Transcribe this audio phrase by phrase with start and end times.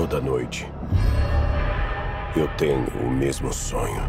[0.01, 0.67] Toda noite,
[2.35, 4.03] eu tenho o mesmo sonho.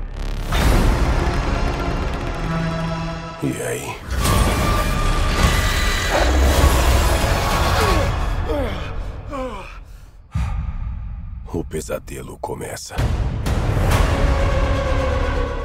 [3.43, 3.97] E aí?
[11.53, 12.95] O pesadelo começa.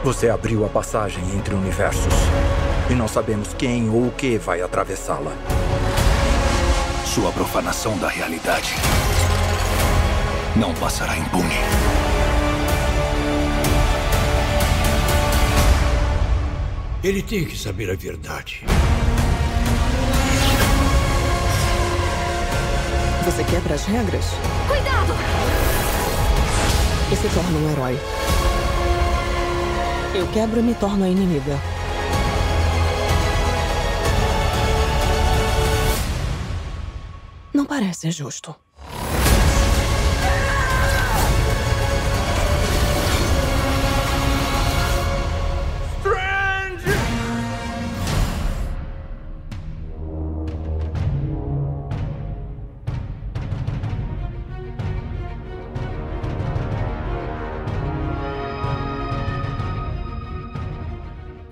[0.02, 2.14] Você abriu a passagem entre universos.
[2.90, 5.30] E não sabemos quem ou o que vai atravessá-la.
[7.04, 8.74] Sua profanação da realidade
[10.56, 11.54] não passará impune.
[17.04, 18.64] Ele tem que saber a verdade.
[23.24, 24.24] Você quebra as regras
[24.66, 25.12] Cuidado!
[27.12, 27.98] e se torna um herói.
[30.14, 31.60] Eu quebro e me torno a inimiga.
[37.52, 38.65] Não parece justo.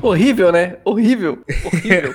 [0.05, 0.77] Horrível, né?
[0.85, 1.39] Horrível.
[1.65, 2.15] Horrível.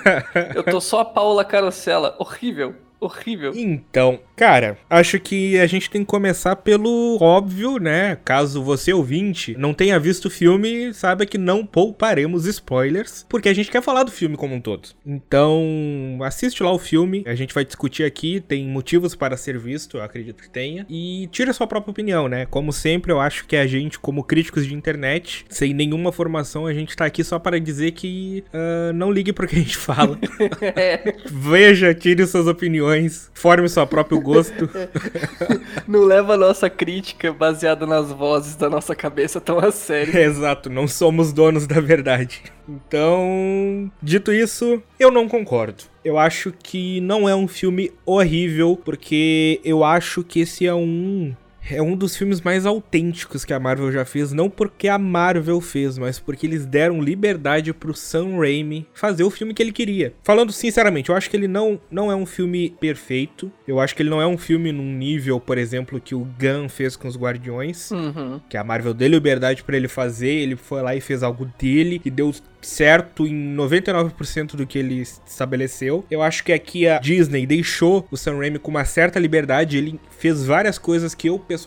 [0.55, 2.16] Eu tô só a Paula Carosella.
[2.19, 2.75] Horrível.
[3.01, 3.53] Horrível.
[3.55, 8.17] Então, cara, acho que a gente tem que começar pelo óbvio, né?
[8.25, 13.53] Caso você ouvinte não tenha visto o filme, saiba que não pouparemos spoilers, porque a
[13.53, 14.89] gente quer falar do filme como um todo.
[15.05, 19.97] Então, assiste lá o filme, a gente vai discutir aqui, tem motivos para ser visto,
[19.97, 22.45] eu acredito que tenha, e tira a sua própria opinião, né?
[22.47, 26.73] Como sempre, eu acho que a gente, como críticos de internet, sem nenhuma formação, a
[26.73, 30.19] gente tá aqui só para dizer que uh, não ligue pro que a gente fala.
[31.25, 32.88] Veja, tire suas opiniões
[33.33, 34.69] forme seu próprio gosto.
[35.88, 40.16] Não leva a nossa crítica baseada nas vozes da nossa cabeça tão a sério.
[40.19, 42.44] Exato, não somos donos da verdade.
[42.67, 45.83] Então, dito isso, eu não concordo.
[46.03, 51.35] Eu acho que não é um filme horrível, porque eu acho que esse é um
[51.69, 55.62] é um dos filmes mais autênticos que a Marvel já fez, não porque a Marvel
[55.62, 60.13] fez, mas porque eles deram liberdade pro Sam Raimi fazer o filme que ele queria.
[60.24, 63.52] Falando sinceramente, eu acho que ele não, não é um filme perfeito.
[63.68, 66.67] Eu acho que ele não é um filme num nível, por exemplo, que o Gunn
[66.70, 68.40] fez com os Guardiões, Uhum.
[68.49, 72.02] que a Marvel deu liberdade pra ele fazer, ele foi lá e fez algo dele
[72.03, 76.05] e deu certo em 99% do que ele estabeleceu.
[76.11, 79.99] Eu acho que aqui a Disney deixou o Sam Raimi com uma certa liberdade, ele
[80.17, 81.59] fez várias coisas que eu pessoalmente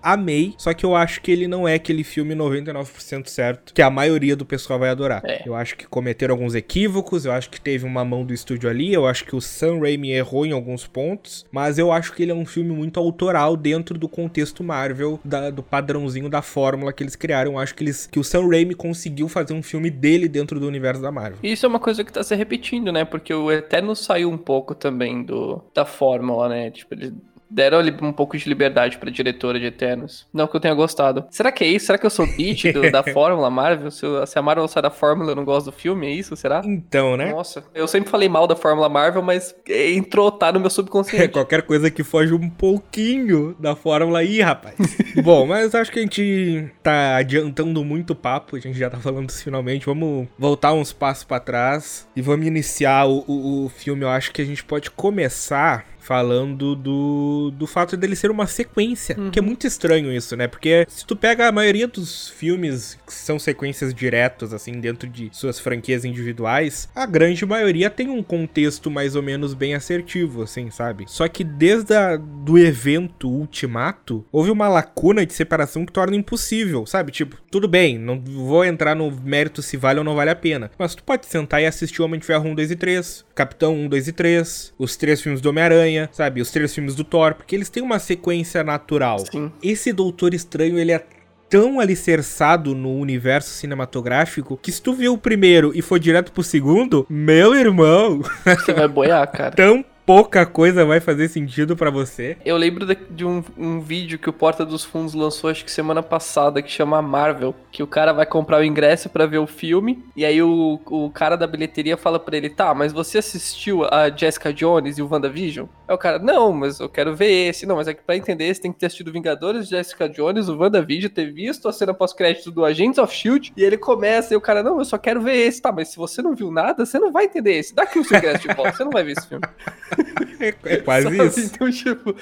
[0.00, 3.90] amei, só que eu acho que ele não é aquele filme 99% certo que a
[3.90, 5.20] maioria do pessoal vai adorar.
[5.24, 5.42] É.
[5.44, 8.92] Eu acho que cometeram alguns equívocos, eu acho que teve uma mão do estúdio ali,
[8.94, 12.30] eu acho que o Sam Raimi errou em alguns pontos, mas eu acho que ele
[12.30, 17.02] é um filme muito autoral dentro do contexto Marvel, da- do padrãozinho da fórmula que
[17.02, 17.52] eles criaram.
[17.54, 20.66] Eu acho que, eles, que o Sam Raimi conseguiu fazer um filme dele dentro do
[20.68, 21.38] universo da Marvel.
[21.42, 23.04] Isso é uma coisa que tá se repetindo, né?
[23.04, 26.70] Porque o Eterno saiu um pouco também do da fórmula, né?
[26.70, 27.14] Tipo, ele
[27.50, 30.26] Deram um pouco de liberdade pra diretora de Eternos.
[30.32, 31.24] Não que eu tenha gostado.
[31.30, 31.86] Será que é isso?
[31.86, 33.90] Será que eu sou beat do- da Fórmula Marvel?
[33.90, 36.36] Se, eu- se a Marvel sai da Fórmula, eu não gosto do filme, é isso?
[36.36, 36.60] Será?
[36.64, 37.32] Então, né?
[37.32, 41.28] Nossa, eu sempre falei mal da Fórmula Marvel, mas entrou, tá no meu É, subconsciente.
[41.32, 44.74] qualquer coisa que foge um pouquinho da fórmula aí, rapaz.
[45.22, 48.98] Bom, mas acho que a gente tá adiantando muito o papo, a gente já tá
[48.98, 49.86] falando isso finalmente.
[49.86, 54.02] Vamos voltar uns passos pra trás e vamos iniciar o, o, o filme.
[54.02, 59.14] Eu acho que a gente pode começar falando do, do fato dele ser uma sequência,
[59.30, 60.48] que é muito estranho isso, né?
[60.48, 65.28] Porque se tu pega a maioria dos filmes que são sequências diretas, assim, dentro de
[65.32, 70.70] suas franquias individuais, a grande maioria tem um contexto mais ou menos bem assertivo, assim,
[70.70, 71.04] sabe?
[71.08, 76.86] Só que desde a, do evento Ultimato, houve uma lacuna de separação que torna impossível,
[76.86, 77.12] sabe?
[77.12, 80.70] Tipo, tudo bem, não vou entrar no mérito se vale ou não vale a pena,
[80.78, 83.88] mas tu pode sentar e assistir Homem de Ferro 1, 2 e 3, Capitão 1,
[83.90, 86.40] 2 e 3, os três filmes do Homem-Aranha, sabe?
[86.40, 89.18] Os três filmes do Thor, porque eles têm uma sequência natural.
[89.30, 89.50] Sim.
[89.62, 91.02] Esse Doutor Estranho, ele é
[91.48, 96.42] tão alicerçado no universo cinematográfico que se tu viu o primeiro e for direto pro
[96.42, 99.52] segundo, meu irmão, Você vai boiar, cara.
[99.52, 102.38] tão pouca coisa vai fazer sentido pra você.
[102.42, 105.70] Eu lembro de, de um, um vídeo que o Porta dos Fundos lançou, acho que
[105.70, 107.54] semana passada, que chama Marvel.
[107.70, 110.02] Que o cara vai comprar o ingresso pra ver o filme.
[110.16, 114.08] E aí o, o cara da bilheteria fala pra ele: Tá, mas você assistiu a
[114.08, 115.66] Jessica Jones e o WandaVision?
[115.86, 117.66] Aí o cara: Não, mas eu quero ver esse.
[117.66, 120.56] Não, mas é que pra entender, você tem que ter assistido Vingadores, Jessica Jones, o
[120.56, 123.52] WandaVision, ter visto a cena pós-crédito do Agents of Shield.
[123.54, 125.60] E ele começa, e o cara: Não, eu só quero ver esse.
[125.60, 127.74] Tá, mas se você não viu nada, você não vai entender esse.
[127.74, 129.44] Dá aqui o seu ingresso de volta, você não vai ver esse filme.
[130.40, 131.26] É, é quase Sabe?
[131.26, 131.40] isso.
[131.40, 132.14] Então, tipo,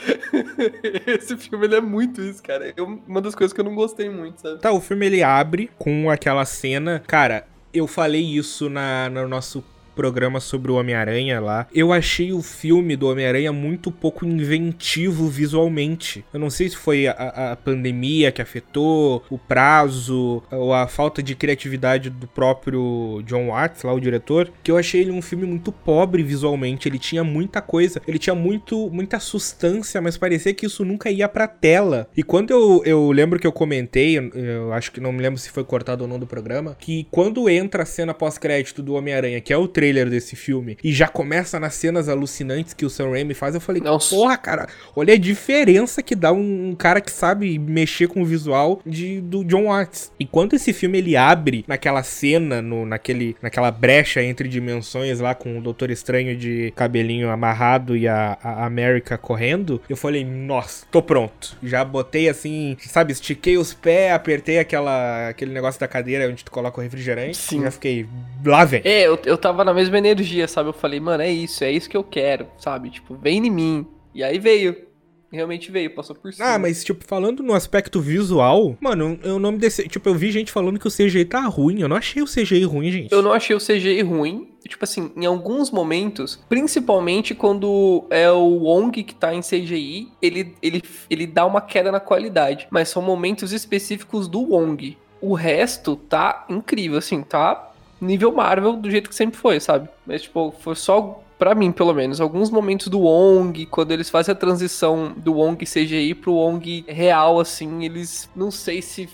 [1.07, 2.73] esse filme ele é muito isso, cara.
[2.77, 4.59] Eu, uma das coisas que eu não gostei muito, sabe?
[4.59, 7.03] Tá, o filme ele abre com aquela cena.
[7.07, 9.63] Cara, eu falei isso na, no nosso
[9.97, 11.67] programa sobre o Homem-Aranha lá.
[11.75, 16.25] Eu achei o filme do Homem-Aranha muito pouco inventivo visualmente.
[16.33, 21.23] Eu não sei se foi a, a pandemia que afetou, o prazo, ou a falta
[21.23, 25.47] de criatividade do próprio John Watts, lá o diretor, que eu achei ele um filme
[25.47, 26.89] muito pobre visualmente.
[26.89, 31.29] Ele tinha muita coisa, ele tinha muito, muita substância, mas parecia que isso nunca ia
[31.29, 32.09] pra tela.
[32.17, 35.51] E quando eu, eu lembro que eu comentei, eu, acho que não me lembro se
[35.51, 39.53] foi cortado ou não do programa, que quando entra a cena pós-crédito do Homem-Aranha, que
[39.53, 43.35] é o trailer desse filme, e já começa nas cenas alucinantes que o Sam Raimi
[43.35, 44.15] faz, eu falei, Nossa.
[44.15, 44.67] porra, cara,
[44.97, 49.21] olha a diferença que dá um, um cara que sabe mexer com o visual de,
[49.21, 50.13] do John Watts.
[50.19, 55.35] E quando esse filme ele abre naquela cena, no, naquele, naquela brecha entre dimensões lá
[55.35, 60.85] com o Doutor Estranho de cabelinho amarrado e a, a América correndo, eu falei, nossa,
[60.91, 61.57] tô pronto.
[61.63, 66.51] Já botei assim, sabe, estiquei os pés, apertei aquela, aquele negócio da cadeira onde tu
[66.51, 67.61] coloca o refrigerante, Sim.
[67.61, 68.07] e já fiquei,
[68.45, 68.81] lá vem.
[68.85, 70.69] É, eu, eu tava na mesma energia, sabe?
[70.69, 72.91] Eu falei, mano, é isso, é isso que eu quero, sabe?
[72.91, 73.87] Tipo, vem em mim.
[74.15, 74.87] E aí veio.
[75.31, 76.55] Realmente veio, passou por cima.
[76.55, 79.89] Ah, mas, tipo, falando no aspecto visual, mano, eu não me desse...
[79.89, 81.81] Tipo, eu vi gente falando que o CGI tá ruim.
[81.81, 83.13] Eu não achei o CGI ruim, gente.
[83.13, 84.53] Eu não achei o CGI ruim.
[84.67, 90.55] Tipo assim, em alguns momentos, principalmente quando é o Wong que tá em CGI, ele,
[90.63, 92.67] ele, ele dá uma queda na qualidade.
[92.71, 94.97] Mas são momentos específicos do Wong.
[95.21, 97.73] O resto tá incrível, assim, tá
[98.07, 99.89] nível Marvel do jeito que sempre foi, sabe?
[100.07, 101.23] Mas, tipo, foi só.
[101.39, 105.63] Pra mim, pelo menos, alguns momentos do Wong, quando eles fazem a transição do Wong
[105.67, 109.07] CGI pro Wong real, assim, eles não sei se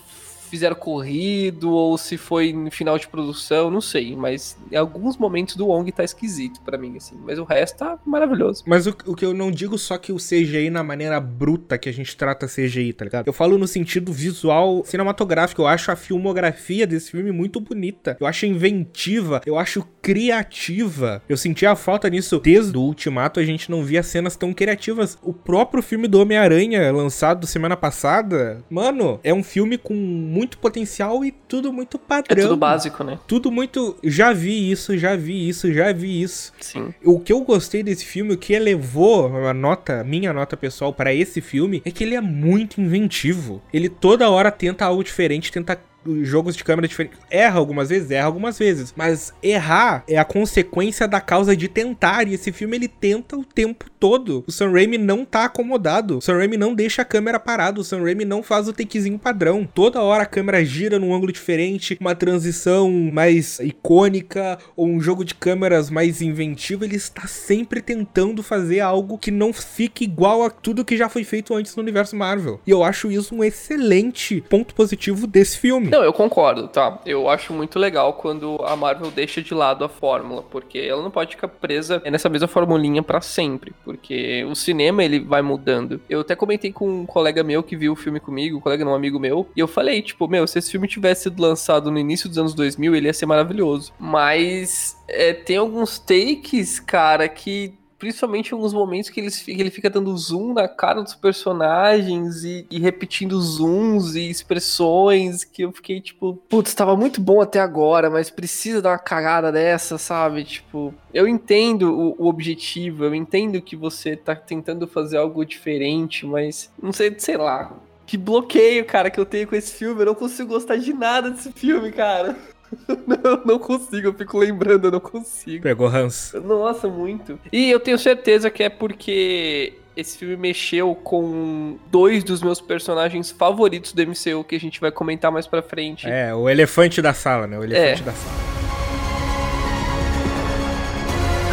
[0.52, 4.14] fizeram corrido ou se foi no final de produção, não sei.
[4.14, 7.16] Mas em alguns momentos do Wong tá esquisito pra mim, assim.
[7.24, 8.62] Mas o resto tá maravilhoso.
[8.66, 11.88] Mas o, o que eu não digo só que o CGI na maneira bruta que
[11.88, 13.26] a gente trata CGI, tá ligado?
[13.26, 15.62] Eu falo no sentido visual cinematográfico.
[15.62, 18.18] Eu acho a filmografia desse filme muito bonita.
[18.20, 19.40] Eu acho inventiva.
[19.46, 21.22] Eu acho criativa.
[21.30, 22.38] Eu senti a falta nisso.
[22.44, 25.16] Desde o Ultimato a gente não via cenas tão criativas.
[25.22, 31.24] O próprio filme do Homem-Aranha, lançado semana passada, mano, é um filme com muito potencial
[31.24, 32.42] e tudo muito É padrão.
[32.42, 33.18] tudo básico, né?
[33.26, 33.96] Tudo muito.
[34.02, 36.52] Já vi isso, já vi isso, já vi isso.
[36.60, 36.92] Sim.
[37.04, 41.14] O que eu gostei desse filme, o que elevou a nota, minha nota pessoal para
[41.14, 43.62] esse filme, é que ele é muito inventivo.
[43.72, 45.78] Ele toda hora tenta algo diferente, tenta
[46.22, 47.18] jogos de câmera diferentes.
[47.30, 48.92] Erra algumas vezes, erra algumas vezes.
[48.96, 52.26] Mas errar é a consequência da causa de tentar.
[52.28, 54.44] E esse filme ele tenta o tempo todo.
[54.46, 56.18] O Sam Raimi não tá acomodado.
[56.18, 57.80] O Sam Raimi não deixa a câmera parada.
[57.80, 59.68] O Sam Raimi não faz o takezinho padrão.
[59.72, 65.24] Toda hora a câmera gira num ângulo diferente, uma transição mais icônica ou um jogo
[65.24, 66.84] de câmeras mais inventivo.
[66.84, 71.24] Ele está sempre tentando fazer algo que não fique igual a tudo que já foi
[71.24, 72.60] feito antes no universo Marvel.
[72.66, 75.91] E eu acho isso um excelente ponto positivo desse filme.
[75.92, 76.98] Não, eu concordo, tá?
[77.04, 81.10] Eu acho muito legal quando a Marvel deixa de lado a fórmula, porque ela não
[81.10, 86.00] pode ficar presa nessa mesma formulinha para sempre, porque o cinema ele vai mudando.
[86.08, 88.92] Eu até comentei com um colega meu que viu o filme comigo, um colega não,
[88.92, 91.98] um amigo meu, e eu falei, tipo, meu, se esse filme tivesse sido lançado no
[91.98, 93.92] início dos anos 2000, ele ia ser maravilhoso.
[93.98, 100.18] Mas é, tem alguns takes, cara, que principalmente alguns momentos que, que ele fica dando
[100.18, 106.34] zoom na cara dos personagens e, e, repetindo zooms e expressões que eu fiquei tipo,
[106.48, 110.42] putz, tava muito bom até agora, mas precisa dar uma cagada dessa, sabe?
[110.42, 116.26] Tipo, eu entendo o, o objetivo, eu entendo que você tá tentando fazer algo diferente,
[116.26, 117.72] mas não sei, sei lá.
[118.04, 120.00] Que bloqueio, cara, que eu tenho com esse filme.
[120.00, 122.36] Eu não consigo gostar de nada desse filme, cara.
[123.06, 125.62] não, não consigo, eu fico lembrando, eu não consigo.
[125.62, 126.32] Pegou Hans.
[126.44, 127.38] Nossa, muito.
[127.52, 133.30] E eu tenho certeza que é porque esse filme mexeu com dois dos meus personagens
[133.30, 136.06] favoritos do MCU que a gente vai comentar mais pra frente.
[136.08, 137.58] É, o elefante da sala, né?
[137.58, 138.04] O elefante é.
[138.04, 138.36] da sala.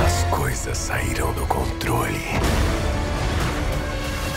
[0.05, 2.19] As coisas saíram do controle.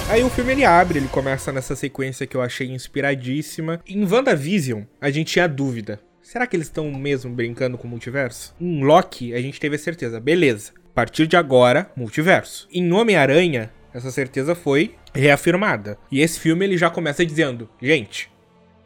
[0.08, 3.80] Aí o filme ele abre, ele começa nessa sequência que eu achei inspiradíssima.
[3.88, 6.00] Em WandaVision, a gente tinha dúvida.
[6.22, 8.54] Será que eles estão mesmo brincando com o multiverso?
[8.60, 10.20] Em Loki, a gente teve a certeza.
[10.20, 10.72] Beleza.
[10.92, 12.68] A partir de agora, multiverso.
[12.72, 15.98] Em Homem-Aranha, essa certeza foi reafirmada.
[16.10, 18.30] E esse filme ele já começa dizendo: gente,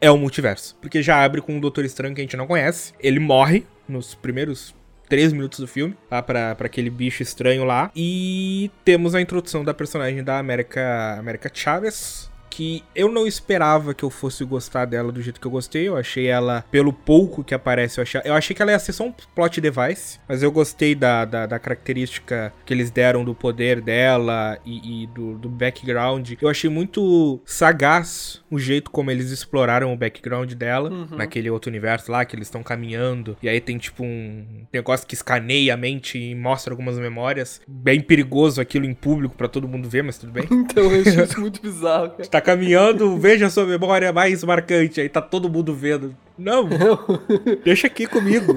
[0.01, 0.75] é o multiverso.
[0.81, 2.93] Porque já abre com um Doutor Estranho que a gente não conhece.
[2.99, 4.75] Ele morre nos primeiros
[5.07, 7.91] três minutos do filme, lá pra, pra aquele bicho estranho lá.
[7.95, 14.03] E temos a introdução da personagem da América, América Chaves, que eu não esperava que
[14.03, 15.87] eu fosse gostar dela do jeito que eu gostei.
[15.87, 18.93] Eu achei ela, pelo pouco que aparece, eu achei, eu achei que ela ia ser
[18.93, 20.19] só um plot device.
[20.27, 25.07] Mas eu gostei da, da, da característica que eles deram do poder dela e, e
[25.07, 26.31] do, do, background.
[26.41, 31.15] Eu achei muito sagaz o jeito como eles exploraram o background dela uhum.
[31.15, 33.37] naquele outro universo lá, que eles estão caminhando.
[33.39, 37.61] E aí tem tipo um negócio que escaneia a mente e mostra algumas memórias.
[37.67, 40.45] Bem perigoso aquilo em público para todo mundo ver, mas tudo bem.
[40.49, 42.27] então, eu achei isso muito bizarro, cara.
[42.27, 45.01] Tá caminhando, veja a sua memória mais marcante.
[45.01, 46.15] Aí tá todo mundo vendo.
[46.37, 46.65] Não,
[47.65, 48.55] deixa aqui comigo.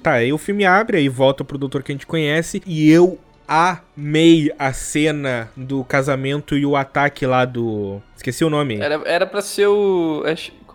[0.00, 2.62] tá, aí o filme abre, aí volta pro doutor que a gente conhece.
[2.64, 3.18] E eu
[3.48, 8.00] amei a cena do casamento e o ataque lá do.
[8.14, 8.76] Esqueci o nome.
[8.76, 10.22] Era, era pra ser o.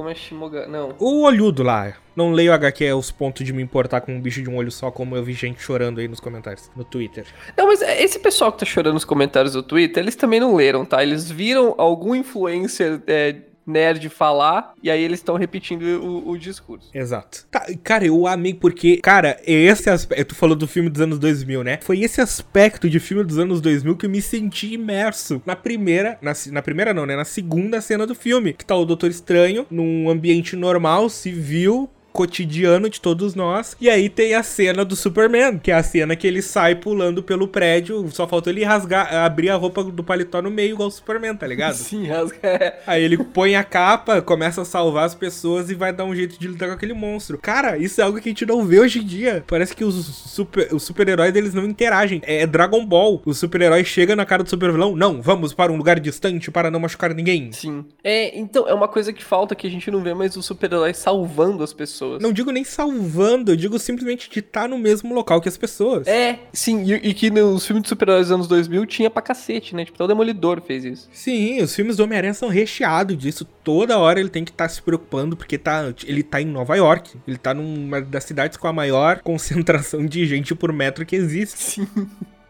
[0.02, 0.68] É como é Shimoga?
[0.68, 0.96] Não.
[0.98, 1.94] O olhudo lá.
[2.16, 4.72] Não leio HQ é os pontos de me importar com um bicho de um olho
[4.72, 7.26] só, como eu vi gente chorando aí nos comentários, no Twitter.
[7.56, 10.84] Não, mas esse pessoal que tá chorando nos comentários do Twitter, eles também não leram,
[10.84, 11.02] tá?
[11.02, 13.36] Eles viram algum influencer é,
[13.72, 16.90] nerd falar, e aí eles estão repetindo o, o, discurso.
[16.94, 17.46] Exato.
[17.50, 21.64] Tá, cara, eu amei porque, cara, esse aspecto, tu falou do filme dos anos 2000,
[21.64, 21.80] né?
[21.82, 26.18] Foi esse aspecto de filme dos anos 2000 que eu me senti imerso na primeira,
[26.22, 27.16] na, na primeira não, né?
[27.16, 32.90] Na segunda cena do filme, que tá o Doutor Estranho num ambiente normal, civil, cotidiano
[32.90, 33.76] de todos nós.
[33.80, 37.24] E aí tem a cena do Superman, que é a cena que ele sai pulando
[37.24, 40.92] pelo prédio, só faltou ele rasgar, abrir a roupa do paletó no meio igual o
[40.92, 41.76] Superman, tá ligado?
[41.76, 42.76] Sim, rasga.
[42.86, 46.40] Aí ele põe a capa, começa a salvar as pessoas e vai dar um jeito
[46.40, 47.38] de lutar com aquele monstro.
[47.38, 49.44] Cara, isso é algo que a gente não vê hoje em dia.
[49.48, 52.22] Parece que os super os super-heróis deles não interagem.
[52.24, 53.22] É Dragon Ball.
[53.26, 56.80] O super-herói chega na cara do super-vilão, não, vamos para um lugar distante para não
[56.80, 57.52] machucar ninguém.
[57.52, 57.86] Sim.
[58.04, 60.94] É, então, é uma coisa que falta que a gente não vê mais o super-herói
[60.94, 62.22] salvando as pessoas pessoas.
[62.22, 65.58] Não digo nem salvando, eu digo simplesmente de estar tá no mesmo local que as
[65.58, 66.08] pessoas.
[66.08, 69.76] É, sim, e, e que nos filmes de super-heróis dos anos 2000 tinha pra cacete,
[69.76, 69.86] né?
[69.86, 71.10] Tipo, até o Demolidor fez isso.
[71.14, 73.46] Sim, os filmes do Homem-Aranha são recheados disso.
[73.64, 76.76] Toda hora ele tem que estar tá se preocupando, porque tá, ele tá em Nova
[76.76, 77.18] York.
[77.28, 81.58] Ele tá numa das cidades com a maior concentração de gente por metro que existe.
[81.58, 81.88] Sim.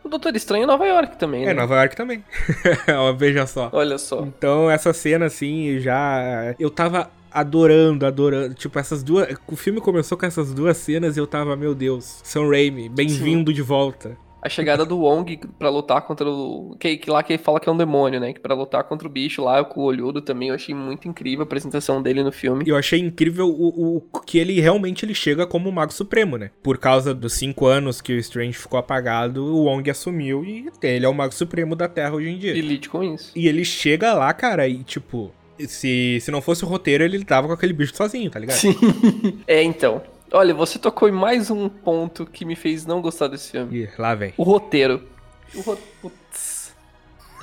[0.03, 1.51] O Doutor Estranho é Nova York também, é, né?
[1.51, 2.23] É, Nova York também.
[3.17, 3.69] Veja só.
[3.71, 4.21] Olha só.
[4.21, 6.55] Então, essa cena, assim, já.
[6.59, 8.53] Eu tava adorando, adorando.
[8.53, 9.35] Tipo, essas duas.
[9.47, 13.53] O filme começou com essas duas cenas e eu tava, meu Deus, Sam Raimi, bem-vindo
[13.53, 14.17] de volta.
[14.41, 16.75] A chegada do Wong para lutar contra o.
[16.79, 18.33] Que, que lá que ele fala que é um demônio, né?
[18.33, 21.41] Que pra lutar contra o bicho lá, com o olhudo também, eu achei muito incrível
[21.41, 22.63] a apresentação dele no filme.
[22.65, 26.49] Eu achei incrível o, o que ele realmente ele chega como o Mago Supremo, né?
[26.63, 31.05] Por causa dos cinco anos que o Strange ficou apagado, o Wong assumiu e ele
[31.05, 32.55] é o Mago Supremo da Terra hoje em dia.
[32.55, 33.31] E lide com isso.
[33.35, 35.31] E ele chega lá, cara, e tipo
[35.67, 38.57] se, se não fosse o roteiro, ele tava com aquele bicho sozinho, tá ligado?
[38.57, 38.75] Sim.
[39.47, 40.01] é, então.
[40.31, 43.83] Olha, você tocou em mais um ponto que me fez não gostar desse filme.
[43.83, 44.33] Ih, lá vem.
[44.37, 45.03] O roteiro.
[45.53, 45.77] O ro...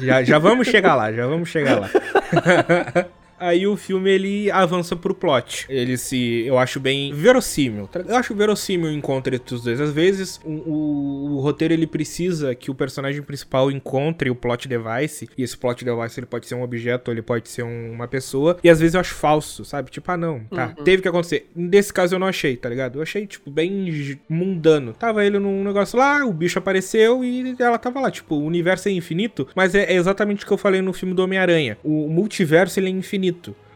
[0.01, 1.91] Já, já vamos chegar lá, já vamos chegar lá.
[3.39, 5.67] Aí o filme ele avança pro plot.
[5.69, 6.45] Ele se.
[6.47, 7.87] Eu acho bem verossímil.
[7.87, 8.01] tá?
[8.01, 9.81] Eu acho verossímil o encontro entre os dois.
[9.81, 14.67] Às vezes, o, o- o roteiro ele precisa que o personagem principal encontre o plot
[14.69, 15.29] device.
[15.37, 18.09] E esse plot device ele pode ser um objeto, ou ele pode ser um- uma
[18.09, 18.59] pessoa.
[18.63, 19.91] E às vezes eu acho falso, sabe?
[19.91, 20.69] Tipo, ah, não, tá.
[20.85, 21.49] Teve que acontecer.
[21.55, 22.99] Nesse caso eu não achei, tá ligado?
[22.99, 24.93] Eu achei, tipo, bem mundano.
[24.93, 28.11] Tava ele num negócio lá, o bicho apareceu e ela tava lá.
[28.11, 31.15] Tipo, o universo é infinito, mas é, é exatamente o que eu falei no filme
[31.15, 31.79] do Homem-Aranha.
[31.85, 33.28] O multiverso ele é infinito.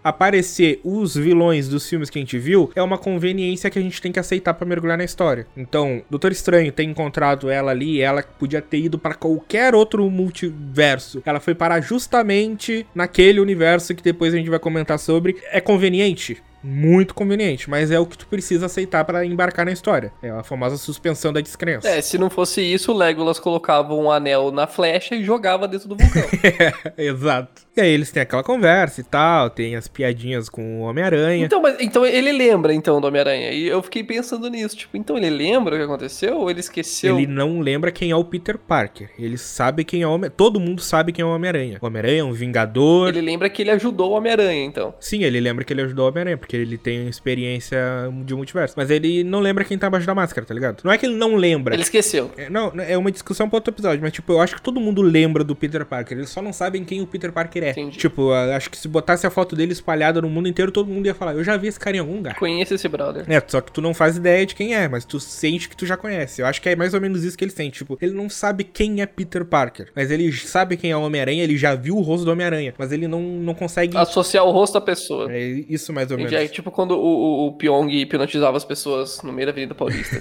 [0.04, 4.02] Aparecer os vilões dos filmes que a gente viu é uma conveniência que a gente
[4.02, 5.46] tem que aceitar pra mergulhar na história.
[5.56, 11.22] Então, Doutor Estranho ter encontrado ela ali, ela podia ter ido pra qualquer outro multiverso.
[11.24, 15.36] Ela foi parar justamente naquele universo que depois a gente vai comentar sobre.
[15.52, 16.42] É conveniente?
[16.62, 20.12] Muito conveniente, mas é o que tu precisa aceitar pra embarcar na história.
[20.22, 21.88] É a famosa suspensão da descrença.
[21.88, 25.88] É, se não fosse isso, o Legolas colocava um anel na flecha e jogava dentro
[25.88, 26.22] do vulcão.
[26.96, 27.62] Exato.
[27.74, 31.46] E aí eles têm aquela conversa e tal, tem as piadinhas com o Homem-Aranha.
[31.46, 33.50] então, mas, então ele lembra, então, do Homem-Aranha.
[33.50, 34.76] E eu fiquei pensando nisso.
[34.76, 37.16] Tipo, então ele lembra o que aconteceu ou ele esqueceu?
[37.16, 39.10] Ele não lembra quem é o Peter Parker.
[39.18, 40.30] Ele sabe quem é o Homem...
[40.30, 41.78] Todo mundo sabe quem é o Homem-Aranha.
[41.80, 43.08] O Homem-Aranha é um vingador.
[43.08, 44.94] Ele lembra que ele ajudou o Homem-Aranha, então.
[45.00, 47.78] Sim, ele lembra que ele ajudou o Homem-Aranha, porque ele tem experiência
[48.24, 48.74] de multiverso.
[48.76, 50.82] Mas ele não lembra quem tá abaixo da máscara, tá ligado?
[50.84, 51.74] Não é que ele não lembra.
[51.74, 52.30] Ele esqueceu.
[52.36, 55.02] É, não, é uma discussão pra outro episódio, mas tipo, eu acho que todo mundo
[55.02, 56.18] lembra do Peter Parker.
[56.18, 57.70] Eles só não sabem quem o Peter Parker é.
[57.70, 57.98] Entendi.
[57.98, 61.14] Tipo, acho que se botasse a foto dele espalhada no mundo inteiro, todo mundo ia
[61.14, 62.34] falar, eu já vi esse cara em algum lugar.
[62.36, 63.24] Conhece esse brother.
[63.28, 65.86] É, só que tu não faz ideia de quem é, mas tu sente que tu
[65.86, 66.42] já conhece.
[66.42, 67.78] Eu acho que é mais ou menos isso que ele sente.
[67.78, 71.42] Tipo, ele não sabe quem é Peter Parker, mas ele sabe quem é o Homem-Aranha,
[71.42, 73.96] ele já viu o rosto do Homem-Aranha, mas ele não, não consegue.
[73.96, 75.32] Associar o rosto da pessoa.
[75.32, 76.32] É isso mais ou menos.
[76.42, 80.16] É tipo quando o, o, o Pyong hipnotizava as pessoas no meio da Avenida Paulista.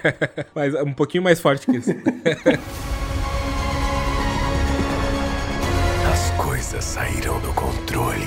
[0.54, 1.90] mas um pouquinho mais forte que isso.
[6.10, 8.24] As coisas saíram do controle.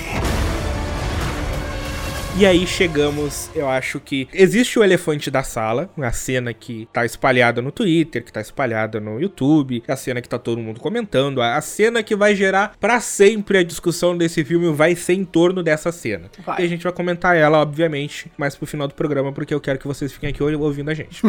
[2.36, 7.04] E aí chegamos, eu acho que existe o elefante da sala, a cena que tá
[7.04, 11.42] espalhada no Twitter, que tá espalhada no YouTube, a cena que tá todo mundo comentando,
[11.42, 15.62] a cena que vai gerar pra sempre a discussão desse filme vai ser em torno
[15.62, 16.30] dessa cena.
[16.46, 16.62] Vai.
[16.62, 19.78] E a gente vai comentar ela, obviamente, mais pro final do programa, porque eu quero
[19.78, 21.22] que vocês fiquem aqui ouvindo a gente.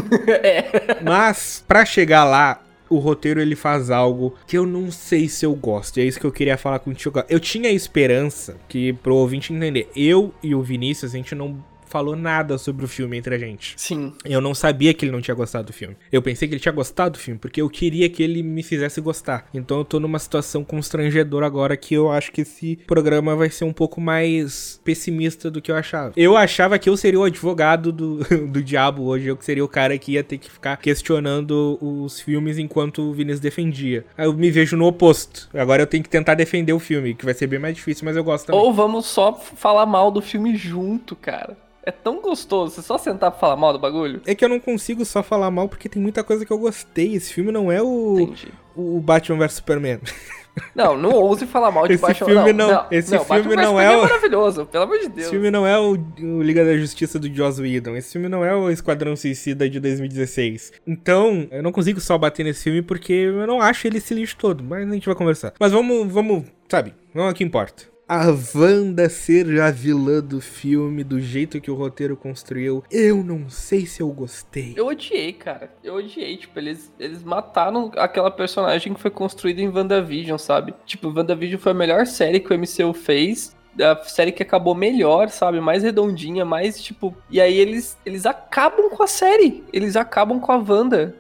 [1.04, 5.56] Mas pra chegar lá, o roteiro ele faz algo que eu não sei se eu
[5.56, 5.98] gosto.
[5.98, 7.24] E é isso que eu queria falar contigo.
[7.30, 12.16] Eu tinha esperança que pro ouvinte entender, eu e o Vinícius a gente não falou
[12.16, 13.74] nada sobre o filme entre a gente.
[13.76, 14.14] Sim.
[14.24, 15.98] Eu não sabia que ele não tinha gostado do filme.
[16.10, 19.02] Eu pensei que ele tinha gostado do filme, porque eu queria que ele me fizesse
[19.02, 19.48] gostar.
[19.54, 23.66] Então eu tô numa situação constrangedora agora que eu acho que esse programa vai ser
[23.66, 26.14] um pouco mais pessimista do que eu achava.
[26.16, 29.68] Eu achava que eu seria o advogado do, do diabo hoje, eu que seria o
[29.68, 34.06] cara que ia ter que ficar questionando os filmes enquanto o Vinícius defendia.
[34.18, 35.50] Aí eu me vejo no oposto.
[35.54, 38.16] Agora eu tenho que tentar defender o filme, que vai ser bem mais difícil, mas
[38.16, 38.62] eu gosto também.
[38.62, 41.58] Ou vamos só falar mal do filme junto, cara.
[41.84, 44.22] É tão gostoso você só sentar pra falar mal do bagulho.
[44.26, 47.16] É que eu não consigo só falar mal porque tem muita coisa que eu gostei.
[47.16, 48.50] Esse filme não é o, Entendi.
[48.76, 50.00] o Batman vs Superman.
[50.76, 52.28] Não, não ouse falar mal de Esse Batman.
[52.28, 55.20] filme não- esse filme Batman não Superman é o- maravilhoso, pelo amor de Deus.
[55.22, 57.96] Esse filme não é o, o Liga da Justiça do Joss Whedon.
[57.96, 60.74] Esse filme não é o Esquadrão Suicida de 2016.
[60.86, 64.36] Então, eu não consigo só bater nesse filme porque eu não acho ele esse lixo
[64.38, 64.62] todo.
[64.62, 65.54] Mas a gente vai conversar.
[65.58, 66.94] Mas vamos, vamos, sabe?
[67.14, 67.84] Vamos ao que importa.
[68.14, 73.50] A Wanda ser a vilã do filme, do jeito que o roteiro construiu, eu não
[73.50, 74.74] sei se eu gostei.
[74.76, 75.74] Eu odiei, cara.
[75.82, 76.36] Eu odiei.
[76.36, 80.74] Tipo, eles, eles mataram aquela personagem que foi construída em WandaVision, sabe?
[80.86, 83.56] Tipo, WandaVision foi a melhor série que o MCU fez.
[83.80, 85.62] A série que acabou melhor, sabe?
[85.62, 87.16] Mais redondinha, mais tipo.
[87.30, 89.64] E aí eles, eles acabam com a série.
[89.72, 91.16] Eles acabam com a Wanda.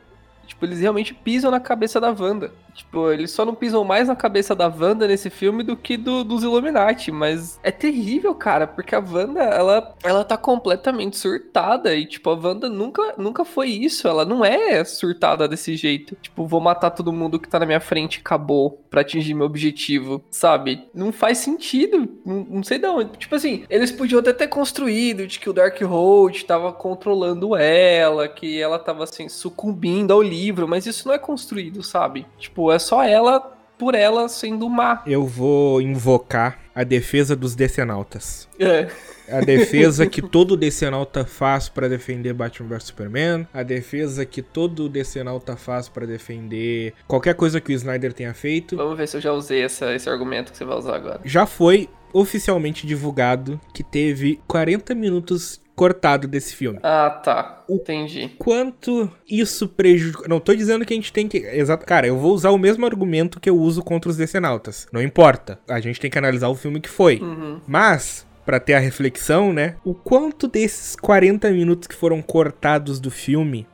[0.45, 2.51] Tipo, eles realmente pisam na cabeça da Wanda.
[2.73, 6.23] Tipo, eles só não pisam mais na cabeça da Wanda nesse filme do que do,
[6.23, 7.11] dos Illuminati.
[7.11, 11.95] Mas é terrível, cara, porque a Wanda, ela, ela tá completamente surtada.
[11.95, 14.07] E, tipo, a Wanda nunca, nunca foi isso.
[14.07, 16.15] Ela não é surtada desse jeito.
[16.21, 20.23] Tipo, vou matar todo mundo que tá na minha frente acabou pra atingir meu objetivo,
[20.29, 20.87] sabe?
[20.93, 22.07] Não faz sentido.
[22.25, 23.17] Não, não sei de onde.
[23.17, 28.59] Tipo assim, eles podiam até ter construído de que o Darkhold tava controlando ela, que
[28.59, 30.67] ela tava, assim, sucumbindo ao livro.
[30.67, 32.25] Mas isso não é construído, sabe?
[32.37, 33.39] Tipo, é só ela
[33.81, 35.01] por ela sendo má.
[35.07, 38.47] Eu vou invocar a defesa dos decenautas.
[38.59, 38.87] É.
[39.27, 43.47] A defesa que todo decenalta faz pra defender Batman vs Superman.
[43.51, 48.77] A defesa que todo decenalta faz pra defender qualquer coisa que o Snyder tenha feito.
[48.77, 51.21] Vamos ver se eu já usei essa, esse argumento que você vai usar agora.
[51.25, 56.77] Já foi oficialmente divulgado que teve 40 minutos cortado desse filme.
[56.83, 57.63] Ah, tá.
[57.67, 58.29] Entendi.
[58.37, 60.27] Quanto isso prejudicou.
[60.29, 61.39] Não tô dizendo que a gente tem que.
[61.39, 61.87] Exato.
[61.87, 64.87] Cara, eu vou usar o mesmo argumento que eu uso contra os decenautas.
[64.93, 65.59] Não importa.
[65.67, 67.17] A gente tem que analisar o filme que foi.
[67.17, 67.59] Uhum.
[67.65, 69.75] Mas, pra ter a reflexão, né?
[69.83, 73.65] O quanto desses 40 minutos que foram cortados do filme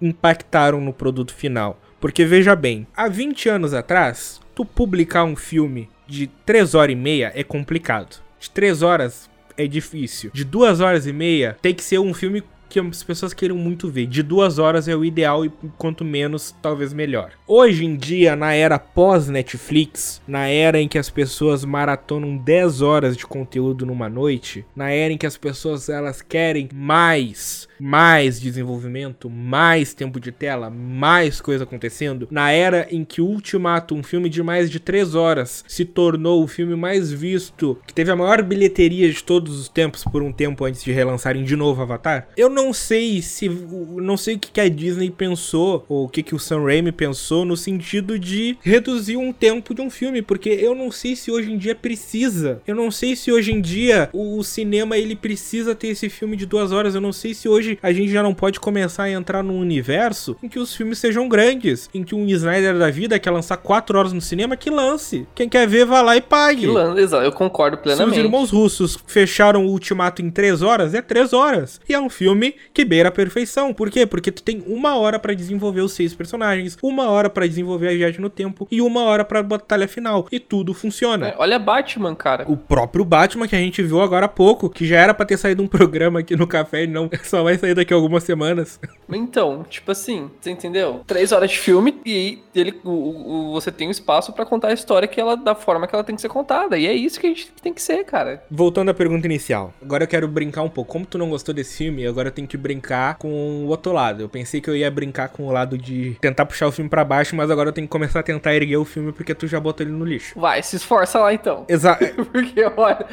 [0.00, 1.80] impactaram no produto final?
[2.00, 6.96] Porque veja bem, há 20 anos atrás, tu publicar um filme de 3 horas e
[6.96, 8.20] meia é complicado.
[8.40, 9.30] De 3 horas
[9.62, 10.30] é difícil.
[10.32, 13.90] De 2 horas e meia tem que ser um filme que as pessoas queiram muito
[13.90, 14.06] ver.
[14.06, 17.32] De duas horas é o ideal e quanto menos, talvez melhor.
[17.46, 23.14] Hoje em dia, na era pós-Netflix, na era em que as pessoas maratonam 10 horas
[23.14, 29.28] de conteúdo numa noite, na era em que as pessoas elas querem mais, mais desenvolvimento,
[29.28, 34.40] mais tempo de tela, mais coisa acontecendo, na era em que Ultimato, um filme de
[34.40, 39.10] mais de 3 horas, se tornou o filme mais visto, que teve a maior bilheteria
[39.10, 42.72] de todos os tempos por um tempo antes de relançarem de novo Avatar, eu não
[42.72, 43.48] sei se.
[43.48, 47.56] Não sei o que, a Disney pensou, ou o que o Sam Raimi pensou, no
[47.56, 51.58] sentido de reduzir um tempo de um filme, porque eu não sei se hoje em
[51.58, 52.62] dia precisa.
[52.64, 56.46] Eu não sei se hoje em dia o cinema ele precisa ter esse filme de
[56.46, 56.94] duas horas.
[56.94, 60.36] Eu não sei se hoje a gente já não pode começar a entrar num universo
[60.42, 63.98] em que os filmes sejam grandes, em que um Snyder da vida quer lançar quatro
[63.98, 65.26] horas no cinema, que lance.
[65.34, 66.66] Quem quer ver, vá lá e pague.
[66.66, 68.14] Lance, eu concordo plenamente.
[68.14, 71.80] Se os irmãos russos fecharam o Ultimato em três horas, é três horas.
[71.88, 73.72] E é um filme que beira a perfeição.
[73.72, 74.06] Por quê?
[74.06, 77.92] Porque tu tem uma hora para desenvolver os seis personagens, uma hora para desenvolver a
[77.92, 80.26] viagem no tempo e uma hora pra batalha final.
[80.30, 81.28] E tudo funciona.
[81.28, 82.44] É, olha Batman, cara.
[82.48, 85.36] O próprio Batman que a gente viu agora há pouco, que já era para ter
[85.36, 88.80] saído um programa aqui no café e não só vai sair daqui a algumas semanas.
[89.08, 91.02] Então, tipo assim, você entendeu?
[91.06, 94.72] Três horas de filme e ele, o, o, você tem um espaço para contar a
[94.72, 96.76] história que ela da forma que ela tem que ser contada.
[96.76, 98.42] E é isso que a gente tem que ser, cara.
[98.50, 99.72] Voltando à pergunta inicial.
[99.82, 100.92] Agora eu quero brincar um pouco.
[100.92, 104.22] Como tu não gostou desse filme, agora eu tenho que brincar com o outro lado.
[104.22, 107.04] Eu pensei que eu ia brincar com o lado de tentar puxar o filme para
[107.04, 109.60] baixo, mas agora eu tenho que começar a tentar erguer o filme porque tu já
[109.60, 110.38] botou ele no lixo.
[110.38, 111.64] Vai, se esforça lá então.
[111.68, 112.04] Exato.
[112.32, 113.06] porque, olha.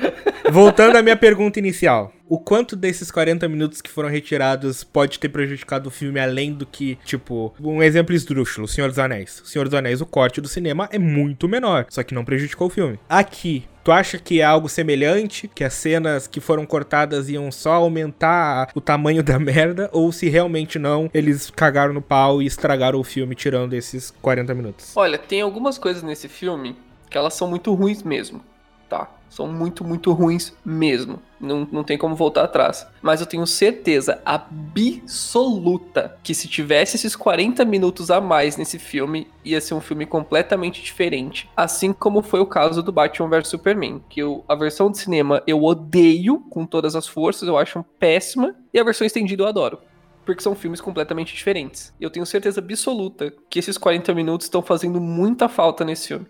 [0.49, 5.29] Voltando à minha pergunta inicial o quanto desses 40 minutos que foram retirados pode ter
[5.29, 9.41] prejudicado o filme além do que, tipo, um exemplo esdrúxulo, Senhor dos Anéis.
[9.41, 12.67] O Senhor dos Anéis, o corte do cinema é muito menor, só que não prejudicou
[12.67, 12.99] o filme.
[13.09, 15.47] Aqui, Tu acha que é algo semelhante?
[15.47, 19.89] Que as cenas que foram cortadas iam só aumentar o tamanho da merda?
[19.91, 24.53] Ou se realmente não, eles cagaram no pau e estragaram o filme tirando esses 40
[24.53, 24.91] minutos?
[24.95, 26.75] Olha, tem algumas coisas nesse filme
[27.09, 28.43] que elas são muito ruins mesmo,
[28.87, 29.09] tá?
[29.29, 31.21] São muito, muito ruins mesmo.
[31.39, 32.85] Não, não tem como voltar atrás.
[33.01, 39.27] Mas eu tenho certeza absoluta que se tivesse esses 40 minutos a mais nesse filme,
[39.45, 41.49] ia ser um filme completamente diferente.
[41.55, 44.03] Assim como foi o caso do Batman vs Superman.
[44.09, 48.55] Que eu, a versão de cinema eu odeio com todas as forças, eu acho péssima.
[48.73, 49.79] E a versão estendida eu adoro
[50.25, 51.91] porque são filmes completamente diferentes.
[51.99, 56.27] Eu tenho certeza absoluta que esses 40 minutos estão fazendo muita falta nesse filme.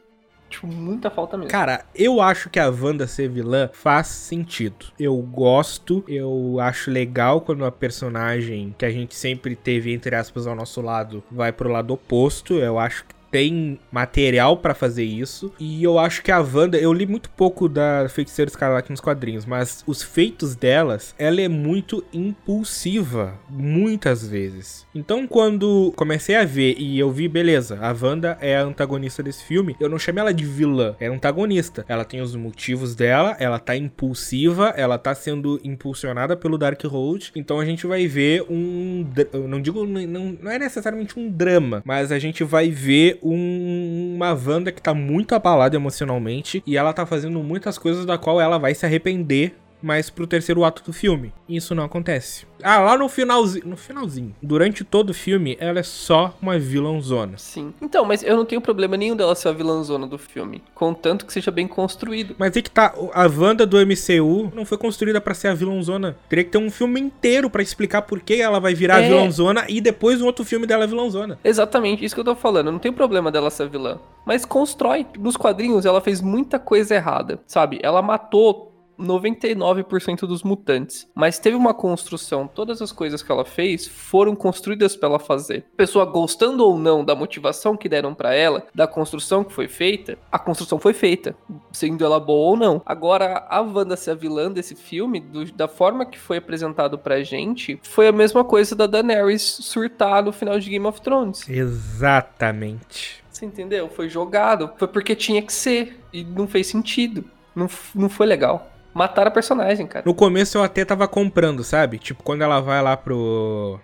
[0.50, 1.52] Tipo, muita falta mesmo.
[1.52, 4.88] Cara, eu acho que a Wanda ser vilã faz sentido.
[5.00, 10.48] Eu gosto, eu acho legal quando a personagem que a gente sempre teve, entre aspas,
[10.48, 12.56] ao nosso lado, vai pro lado oposto.
[12.56, 15.54] Eu acho que tem material para fazer isso.
[15.60, 19.46] E eu acho que a Wanda, eu li muito pouco da Feiticeira Escarlate nos quadrinhos,
[19.46, 24.86] mas os feitos delas, ela é muito impulsiva, muitas vezes.
[24.94, 29.44] Então, quando comecei a ver e eu vi, beleza, a Wanda é a antagonista desse
[29.44, 31.86] filme, eu não chamei ela de vilã, é antagonista.
[31.88, 37.32] Ela tem os motivos dela, ela tá impulsiva, ela tá sendo impulsionada pelo Dark Road.
[37.36, 39.06] Então a gente vai ver um,
[39.48, 44.34] não digo não, não é necessariamente um drama, mas a gente vai ver um, uma
[44.34, 48.58] Wanda que tá muito abalada emocionalmente e ela tá fazendo muitas coisas da qual ela
[48.58, 51.34] vai se arrepender mais pro terceiro ato do filme.
[51.48, 52.48] Isso não acontece.
[52.62, 57.38] Ah, lá no finalzinho, no finalzinho, durante todo o filme, ela é só uma vilãozona.
[57.38, 57.74] Sim.
[57.82, 61.32] Então, mas eu não tenho problema nenhum dela ser a vilãozona do filme, contanto que
[61.32, 62.36] seja bem construído.
[62.38, 66.18] Mas é que tá, a Wanda do MCU não foi construída para ser a vilãozona.
[66.28, 69.06] Teria que ter um filme inteiro para explicar por que ela vai virar é...
[69.06, 71.40] a vilãozona e depois um outro filme dela é vilãozona.
[71.44, 72.72] Exatamente, isso que eu tô falando.
[72.72, 75.06] Não tem problema dela ser vilã, mas constrói.
[75.18, 77.80] Nos quadrinhos ela fez muita coisa errada, sabe?
[77.82, 78.69] Ela matou
[79.00, 81.08] 99% dos mutantes.
[81.16, 85.66] Mas teve uma construção, todas as coisas que ela fez foram construídas para ela fazer.
[85.76, 90.18] Pessoa gostando ou não da motivação que deram para ela, da construção que foi feita,
[90.32, 91.36] a construção foi feita,
[91.72, 92.82] sendo ela boa ou não.
[92.86, 97.24] Agora, a Wanda ser a vilã desse filme, do, da forma que foi apresentado pra
[97.24, 101.48] gente, foi a mesma coisa da Daenerys surtar no final de Game of Thrones.
[101.48, 103.24] Exatamente.
[103.40, 103.88] Você entendeu?
[103.88, 104.72] Foi jogado.
[104.78, 105.98] Foi porque tinha que ser.
[106.12, 107.24] E não fez sentido.
[107.56, 108.70] Não, não foi legal.
[109.00, 110.04] Mataram a personagem, cara.
[110.06, 111.98] No começo eu até tava comprando, sabe?
[111.98, 113.80] Tipo, quando ela vai lá pro.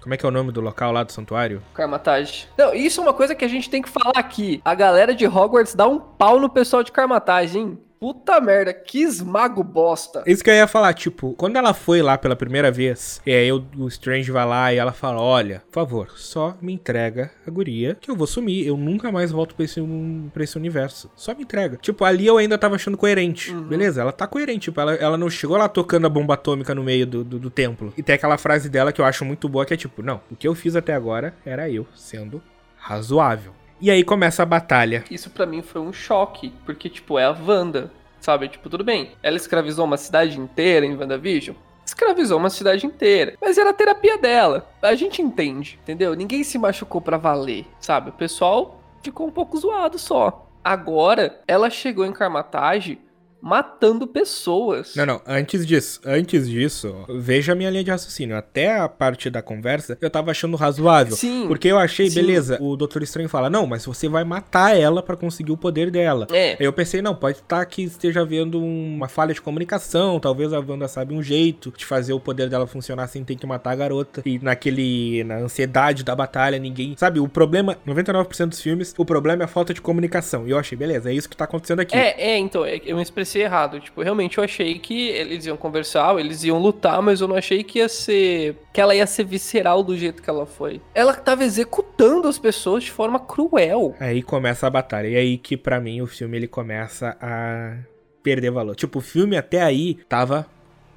[0.00, 1.60] Como é que é o nome do local lá do santuário?
[1.74, 2.46] Karmatage.
[2.56, 4.62] Não, isso é uma coisa que a gente tem que falar aqui.
[4.64, 7.80] A galera de Hogwarts dá um pau no pessoal de Karmatage, hein?
[8.00, 10.22] Puta merda, que esmago bosta.
[10.26, 13.52] Isso que eu ia falar, tipo, quando ela foi lá pela primeira vez, e aí
[13.52, 17.50] o, o Strange vai lá e ela fala: Olha, por favor, só me entrega a
[17.50, 18.66] guria que eu vou sumir.
[18.66, 21.10] Eu nunca mais volto pra esse, um- pra esse universo.
[21.14, 21.76] Só me entrega.
[21.76, 23.52] Tipo, ali eu ainda tava achando coerente.
[23.52, 24.60] Beleza, ela tá coerente.
[24.70, 27.50] Tipo, ela, ela não chegou lá tocando a bomba atômica no meio do, do, do
[27.50, 27.92] templo.
[27.98, 30.36] E tem aquela frase dela que eu acho muito boa, que é tipo: Não, o
[30.36, 32.42] que eu fiz até agora era eu sendo
[32.78, 33.52] razoável.
[33.80, 35.04] E aí começa a batalha.
[35.10, 37.90] Isso pra mim foi um choque, porque, tipo, é a Wanda,
[38.20, 38.48] sabe?
[38.48, 41.56] Tipo, tudo bem, ela escravizou uma cidade inteira em WandaVision.
[41.84, 43.36] Escravizou uma cidade inteira.
[43.40, 44.68] Mas era a terapia dela.
[44.82, 46.14] A gente entende, entendeu?
[46.14, 48.10] Ninguém se machucou pra valer, sabe?
[48.10, 50.46] O pessoal ficou um pouco zoado só.
[50.62, 52.98] Agora, ela chegou em Karmatage
[53.40, 54.94] matando pessoas.
[54.94, 58.36] Não, não, antes disso, antes disso, veja a minha linha de raciocínio.
[58.36, 61.16] Até a parte da conversa, eu tava achando razoável.
[61.16, 61.46] Sim.
[61.48, 62.16] Porque eu achei, Sim.
[62.16, 65.90] beleza, o Doutor Estranho fala, não, mas você vai matar ela pra conseguir o poder
[65.90, 66.26] dela.
[66.30, 66.56] É.
[66.58, 70.60] Aí eu pensei, não, pode estar que esteja havendo uma falha de comunicação, talvez a
[70.60, 73.76] Wanda sabe um jeito de fazer o poder dela funcionar sem ter que matar a
[73.76, 74.22] garota.
[74.24, 76.94] E naquele, na ansiedade da batalha, ninguém...
[76.96, 80.46] Sabe, o problema, 99% dos filmes, o problema é a falta de comunicação.
[80.46, 81.96] E eu achei, beleza, é isso que tá acontecendo aqui.
[81.96, 82.98] É, é, então, é que eu
[83.30, 83.80] me expressei errado.
[83.80, 87.62] Tipo, realmente eu achei que eles iam conversar, eles iam lutar, mas eu não achei
[87.62, 88.56] que ia ser.
[88.72, 90.80] que ela ia ser visceral do jeito que ela foi.
[90.94, 93.94] Ela tava executando as pessoas de forma cruel.
[94.00, 95.08] Aí começa a batalha.
[95.08, 97.76] E aí que pra mim o filme ele começa a
[98.22, 98.74] perder valor.
[98.74, 100.46] Tipo, o filme até aí tava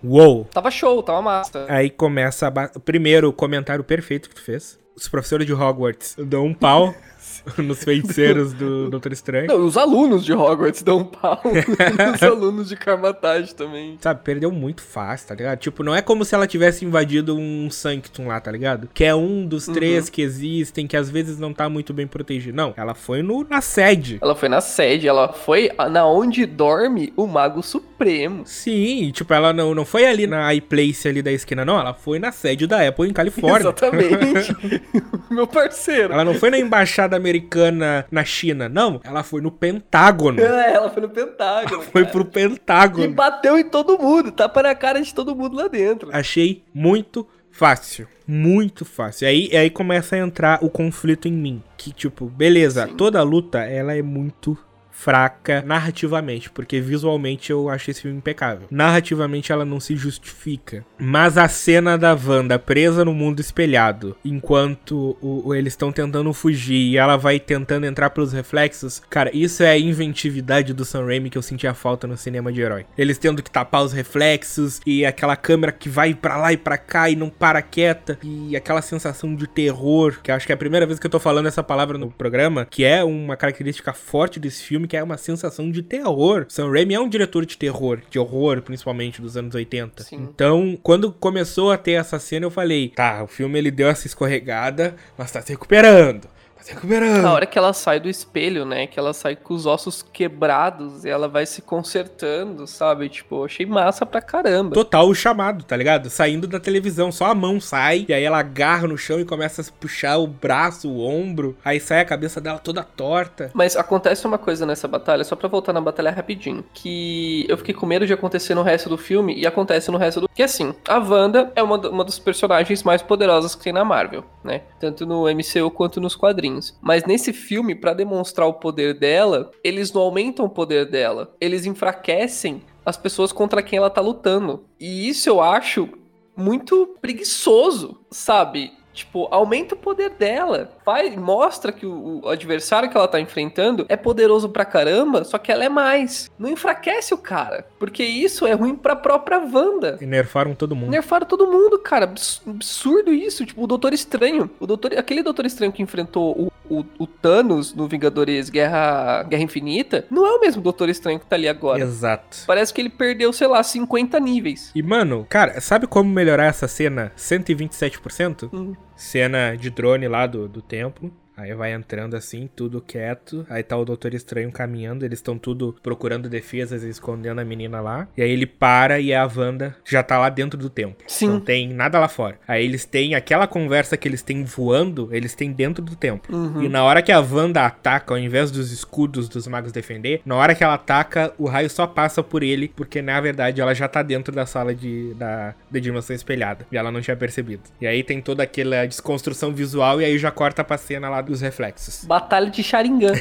[0.04, 0.46] uou.
[0.46, 1.66] Tava show, tava massa.
[1.70, 2.72] Aí começa a ba...
[2.84, 4.80] primeiro o comentário perfeito que tu fez.
[4.96, 6.94] Os professores de Hogwarts dão um pau
[7.58, 9.48] nos feiticeiros do Doutor Estranho.
[9.48, 11.42] Não, os alunos de Hogwarts dão um pau.
[12.16, 13.98] os alunos de Karmatage também.
[14.02, 15.60] Sabe, perdeu muito fácil, tá ligado?
[15.60, 18.90] Tipo, não é como se ela tivesse invadido um Sanctum lá, tá ligado?
[18.94, 22.56] Que é um dos três que existem, que às vezes não tá muito bem protegido.
[22.56, 24.20] Não, ela foi no, na sede.
[24.22, 28.44] Ela foi na sede, ela foi na onde dorme o Mago Supremo.
[28.46, 31.80] Sim, tipo, ela não, não foi ali na iPlace ali da esquina, não.
[31.80, 33.70] Ela foi na sede da Apple em Califórnia.
[33.70, 34.56] Exatamente.
[35.30, 36.14] Meu parceiro.
[36.14, 39.00] Ela não foi na embaixada americana na China, não.
[39.04, 40.40] Ela foi no Pentágono.
[40.44, 41.82] É, ela foi no Pentágono.
[41.84, 42.12] Foi cara.
[42.12, 43.14] pro E Pentágono.
[43.14, 46.10] bateu em todo mundo, tapa na cara de todo mundo lá dentro.
[46.12, 48.08] Achei muito fácil.
[48.28, 49.28] Muito fácil.
[49.28, 51.62] Aí, aí começa a entrar o conflito em mim.
[51.78, 54.58] Que, tipo, beleza, toda luta ela é muito
[54.96, 58.68] fraca narrativamente, porque visualmente eu achei esse filme impecável.
[58.72, 60.86] Narrativamente ela não se justifica.
[60.98, 66.32] Mas a cena da Wanda presa no mundo espelhado, enquanto o- o- eles estão tentando
[66.34, 71.06] fugir e ela vai tentando entrar pelos reflexos, cara, isso é a inventividade do Sam
[71.08, 72.86] Raimi que eu sentia falta no cinema de herói.
[72.98, 76.78] Eles tendo que tapar os reflexos e aquela câmera que vai pra lá e pra
[76.78, 80.58] cá e não para quieta e aquela sensação de terror, que acho que é a
[80.58, 84.40] primeira vez que eu tô falando essa palavra no programa, que é uma característica forte
[84.40, 86.46] desse filme, que é uma sensação de terror.
[86.50, 90.04] Sam Raimi é um diretor de terror, de horror, principalmente dos anos 80.
[90.04, 90.16] Sim.
[90.16, 94.08] Então, quando começou a ter essa cena, eu falei, tá, o filme ele deu essa
[94.08, 96.33] escorregada, mas tá se recuperando.
[96.68, 97.22] Recuperando.
[97.22, 98.88] Na hora que ela sai do espelho, né?
[98.88, 103.10] Que ela sai com os ossos quebrados e ela vai se consertando, sabe?
[103.10, 104.74] Tipo, achei massa pra caramba.
[104.74, 106.10] Total o chamado, tá ligado?
[106.10, 109.62] Saindo da televisão, só a mão sai, e aí ela agarra no chão e começa
[109.62, 113.52] a puxar o braço, o ombro, aí sai a cabeça dela toda torta.
[113.54, 117.74] Mas acontece uma coisa nessa batalha, só pra voltar na batalha rapidinho, que eu fiquei
[117.74, 120.30] com medo de acontecer no resto do filme e acontece no resto do.
[120.30, 124.24] Que assim, a Wanda é uma, uma dos personagens mais poderosas que tem na Marvel,
[124.44, 124.62] né?
[124.80, 126.53] Tanto no MCU quanto nos quadrinhos.
[126.82, 131.66] Mas nesse filme, pra demonstrar o poder dela, eles não aumentam o poder dela, eles
[131.66, 134.66] enfraquecem as pessoas contra quem ela tá lutando.
[134.80, 135.90] E isso eu acho
[136.36, 138.74] muito preguiçoso, sabe?
[138.94, 140.70] Tipo, aumenta o poder dela.
[140.86, 145.38] Vai, mostra que o, o adversário que ela tá enfrentando é poderoso pra caramba, só
[145.38, 146.30] que ela é mais.
[146.38, 147.66] Não enfraquece o cara.
[147.80, 149.98] Porque isso é ruim pra própria Wanda.
[150.00, 150.92] E nerfaram todo mundo.
[150.92, 152.06] Nerfaram todo mundo, cara.
[152.06, 153.46] Abs- Absurdo isso.
[153.46, 154.50] Tipo, o Doutor Estranho.
[154.60, 159.44] O doutor, aquele Doutor Estranho que enfrentou o, o, o Thanos no Vingadores Guerra, Guerra
[159.44, 161.82] Infinita não é o mesmo Doutor Estranho que tá ali agora.
[161.82, 162.40] Exato.
[162.48, 164.72] Parece que ele perdeu, sei lá, 50 níveis.
[164.74, 168.50] E, mano, cara, sabe como melhorar essa cena 127%?
[168.54, 168.74] Hum.
[168.96, 171.12] Cena de drone lá do, do templo.
[171.36, 173.46] Aí vai entrando assim, tudo quieto.
[173.50, 177.82] Aí tá o Doutor Estranho caminhando, eles estão tudo procurando defesas e escondendo a menina
[177.82, 178.08] lá.
[178.16, 181.04] E aí ele para e a Wanda já tá lá dentro do templo.
[181.08, 181.28] Sim.
[181.28, 182.40] Não tem nada lá fora.
[182.48, 186.36] Aí eles têm aquela conversa que eles têm voando, eles têm dentro do templo.
[186.36, 186.64] Uhum.
[186.64, 190.36] E na hora que a Wanda ataca, ao invés dos escudos dos magos defender, na
[190.36, 193.88] hora que ela ataca, o raio só passa por ele, porque na verdade ela já
[193.88, 196.66] tá dentro da sala de, da, da dimensão espelhada.
[196.72, 197.64] E ela não tinha percebido.
[197.82, 201.42] E aí tem toda aquela desconstrução visual e aí já corta pra cena lá dos
[201.42, 202.06] reflexos.
[202.06, 203.14] Batalha de Sharingan.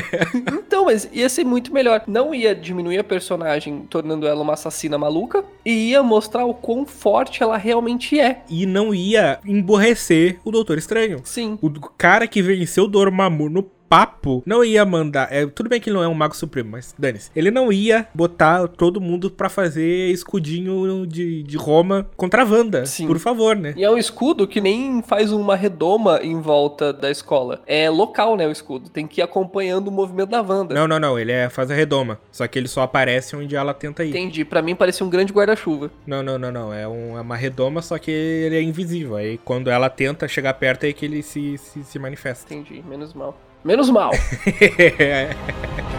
[0.52, 2.02] então, mas ia ser muito melhor.
[2.06, 6.86] Não ia diminuir a personagem, tornando ela uma assassina maluca, e ia mostrar o quão
[6.86, 8.42] forte ela realmente é.
[8.48, 11.20] E não ia emborrecer o Doutor Estranho.
[11.24, 11.58] Sim.
[11.60, 15.28] O cara que venceu o Dormammu no papo não ia mandar.
[15.32, 17.30] É, tudo bem que ele não é um mago supremo, mas dane-se.
[17.34, 22.84] Ele não ia botar todo mundo pra fazer escudinho de, de Roma contra a Wanda.
[22.86, 23.06] Sim.
[23.06, 23.74] Por favor, né?
[23.76, 27.62] E é um escudo que nem faz uma redoma em volta da escola.
[27.66, 28.90] É local, né, o escudo.
[28.90, 30.74] Tem que ir acompanhando o movimento da Wanda.
[30.74, 31.18] Não, não, não.
[31.18, 32.18] Ele é, faz a redoma.
[32.30, 34.10] Só que ele só aparece onde ela tenta ir.
[34.10, 34.44] Entendi.
[34.44, 35.90] Pra mim parecia um grande guarda-chuva.
[36.06, 36.72] Não, não, não, não.
[36.72, 39.16] É, um- é uma redoma, só que ele é invisível.
[39.16, 42.52] Aí quando ela tenta chegar perto, é que ele se, se, se manifesta.
[42.54, 42.82] Entendi.
[42.86, 43.38] Menos mal.
[43.66, 44.10] Menos mal.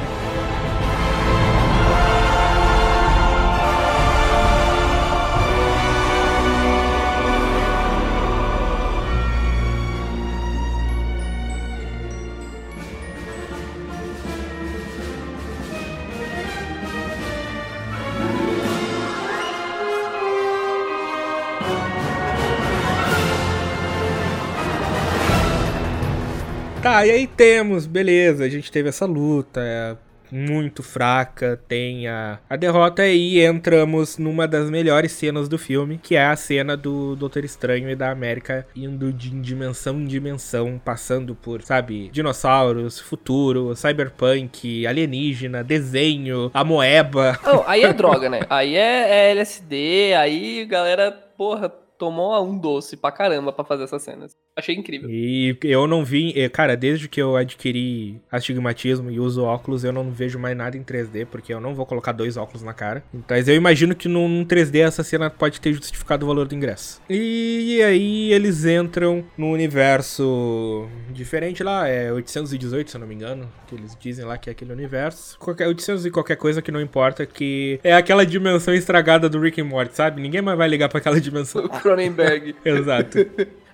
[26.97, 29.95] Tá, e aí temos, beleza, a gente teve essa luta, é
[30.31, 36.15] muito fraca, tem a, a derrota e entramos numa das melhores cenas do filme, que
[36.15, 41.35] é a cena do Doutor Estranho e da América indo de dimensão em dimensão, passando
[41.35, 47.39] por, sabe, dinossauros, futuro, cyberpunk, alienígena, desenho, a moeba.
[47.43, 48.39] Não, aí é droga, né?
[48.49, 54.01] Aí é, é LSD, aí galera, porra, tomou um doce pra caramba pra fazer essas
[54.01, 54.35] cenas.
[54.57, 55.07] Achei incrível.
[55.09, 60.09] E eu não vi, cara, desde que eu adquiri astigmatismo e uso óculos, eu não
[60.09, 63.03] vejo mais nada em 3D, porque eu não vou colocar dois óculos na cara.
[63.13, 66.47] Então, mas eu imagino que num, num 3D essa cena pode ter justificado o valor
[66.47, 66.99] do ingresso.
[67.07, 73.47] E aí eles entram no universo diferente lá, é 818, se eu não me engano,
[73.67, 75.37] que eles dizem lá que é aquele universo.
[75.37, 79.61] Qualquer 800 e qualquer coisa que não importa, que é aquela dimensão estragada do Rick
[79.61, 80.19] and Morty, sabe?
[80.19, 81.65] Ninguém mais vai ligar pra aquela dimensão.
[81.67, 82.55] O Cronenberg.
[82.63, 83.17] Exato.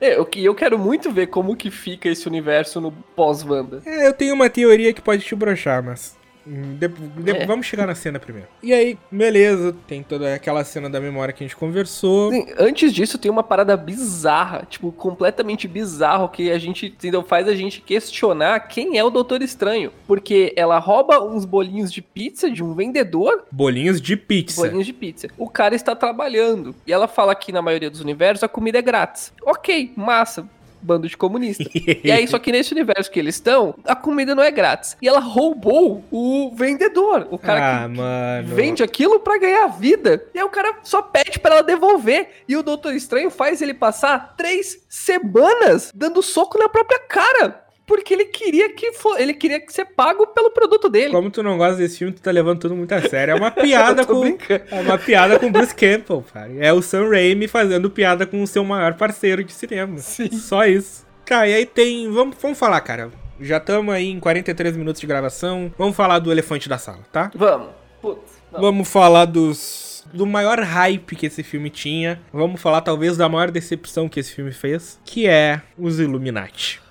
[0.03, 3.81] É, eu, eu quero muito ver como que fica esse universo no pós-Wanda.
[3.85, 6.17] É, eu tenho uma teoria que pode te broxar, mas.
[6.45, 7.45] De- de- É.
[7.45, 8.47] Vamos chegar na cena primeiro.
[8.61, 12.31] E aí, beleza, tem toda aquela cena da memória que a gente conversou.
[12.31, 17.23] Sim, Antes disso, tem uma parada bizarra, tipo, completamente bizarro, que a gente, entendeu?
[17.23, 19.91] Faz a gente questionar quem é o Doutor Estranho.
[20.07, 24.61] Porque ela rouba uns bolinhos de pizza de um vendedor, Bolinhos de pizza.
[24.61, 25.27] bolinhos de pizza.
[25.37, 26.75] O cara está trabalhando.
[26.85, 29.33] E ela fala que na maioria dos universos a comida é grátis.
[29.45, 30.47] Ok, massa.
[30.83, 31.63] Bando de comunista.
[32.03, 34.97] e aí, só que nesse universo que eles estão, a comida não é grátis.
[35.01, 37.27] E ela roubou o vendedor.
[37.31, 38.55] O cara ah, que, mano.
[38.55, 40.25] vende aquilo pra ganhar vida.
[40.33, 42.43] E aí o cara só pede pra ela devolver.
[42.47, 47.62] E o Doutor Estranho faz ele passar três semanas dando soco na própria cara.
[47.85, 51.11] Porque ele queria que fo- ele queria que ser pago pelo produto dele.
[51.11, 53.33] Como tu não gosta desse filme, tu tá levando tudo muito a sério.
[53.33, 54.21] É uma piada com.
[54.21, 54.63] brincando.
[54.71, 56.51] É uma piada com Bruce Campbell, cara.
[56.59, 59.97] É o Sam Raimi fazendo piada com o seu maior parceiro de cinema.
[59.97, 60.31] Sim.
[60.31, 61.05] Só isso.
[61.25, 62.09] Cara, e aí tem.
[62.09, 63.11] Vamos, vamos falar, cara.
[63.41, 65.73] Já estamos aí em 43 minutos de gravação.
[65.77, 67.31] Vamos falar do elefante da sala, tá?
[67.35, 67.69] Vamos.
[68.01, 68.21] Putz.
[68.51, 68.61] não.
[68.61, 72.21] Vamos falar dos do maior hype que esse filme tinha.
[72.31, 76.81] Vamos falar talvez da maior decepção que esse filme fez, que é os Illuminati.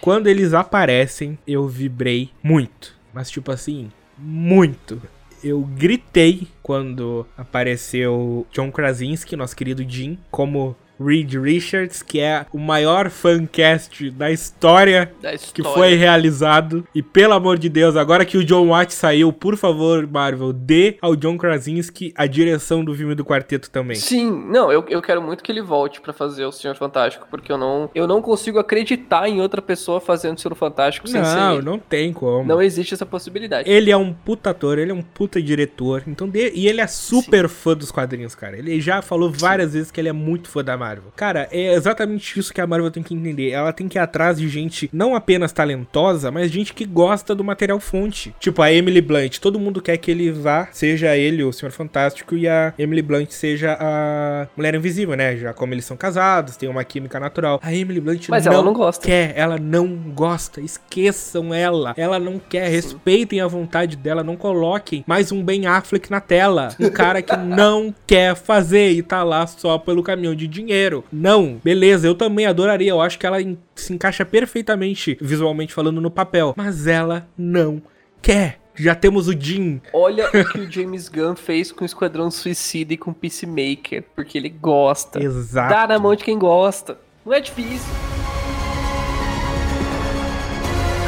[0.00, 5.00] Quando eles aparecem, eu vibrei muito, mas tipo assim, muito.
[5.42, 12.58] Eu gritei quando apareceu John Krasinski, nosso querido Jim, como Reed Richards, que é o
[12.58, 15.72] maior fancast da história Da que história.
[15.72, 16.86] foi realizado.
[16.94, 20.96] E pelo amor de Deus, agora que o John Watt saiu, por favor, Marvel, dê
[21.00, 23.96] ao John Krasinski a direção do filme do quarteto também.
[23.96, 27.50] Sim, não, eu, eu quero muito que ele volte pra fazer o Senhor Fantástico, porque
[27.50, 31.34] eu não, eu não consigo acreditar em outra pessoa fazendo o Senhor Fantástico sem ser
[31.36, 32.46] Não, não tem como.
[32.46, 33.68] Não existe essa possibilidade.
[33.70, 36.02] Ele é um puta ator, ele é um puta diretor.
[36.06, 38.56] Então, de- e ele é super fã dos quadrinhos, cara.
[38.58, 41.12] Ele já falou várias vezes que ele é muito fã da Marvel.
[41.14, 43.50] Cara, é exatamente isso que a Marvel tem que entender.
[43.50, 47.44] Ela tem que ir atrás de gente não apenas talentosa, mas gente que gosta do
[47.44, 48.34] material fonte.
[48.40, 49.38] Tipo a Emily Blunt.
[49.38, 53.30] Todo mundo quer que ele vá, seja ele o Senhor Fantástico e a Emily Blunt
[53.30, 55.36] seja a Mulher Invisível, né?
[55.36, 57.60] Já como eles são casados, tem uma química natural.
[57.62, 59.06] A Emily Blunt Mas não, ela não gosta.
[59.06, 60.60] quer, ela não gosta.
[60.60, 61.94] Esqueçam ela.
[61.96, 62.68] Ela não quer.
[62.68, 64.24] Respeitem a vontade dela.
[64.24, 66.74] Não coloquem mais um Ben Affleck na tela.
[66.80, 70.71] Um cara que não quer fazer e tá lá só pelo caminhão de dinheiro.
[71.12, 71.60] Não.
[71.62, 72.90] Beleza, eu também adoraria.
[72.90, 73.38] Eu acho que ela
[73.74, 76.54] se encaixa perfeitamente, visualmente falando, no papel.
[76.56, 77.82] Mas ela não
[78.20, 78.58] quer.
[78.74, 79.80] Já temos o Jim.
[79.92, 84.04] Olha o que o James Gunn fez com o Esquadrão Suicida e com o Peacemaker,
[84.14, 85.22] porque ele gosta.
[85.22, 85.74] Exato.
[85.74, 86.98] Dá na mão de quem gosta.
[87.24, 87.92] Não é difícil.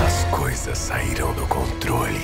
[0.06, 2.20] As coisas saíram do controle.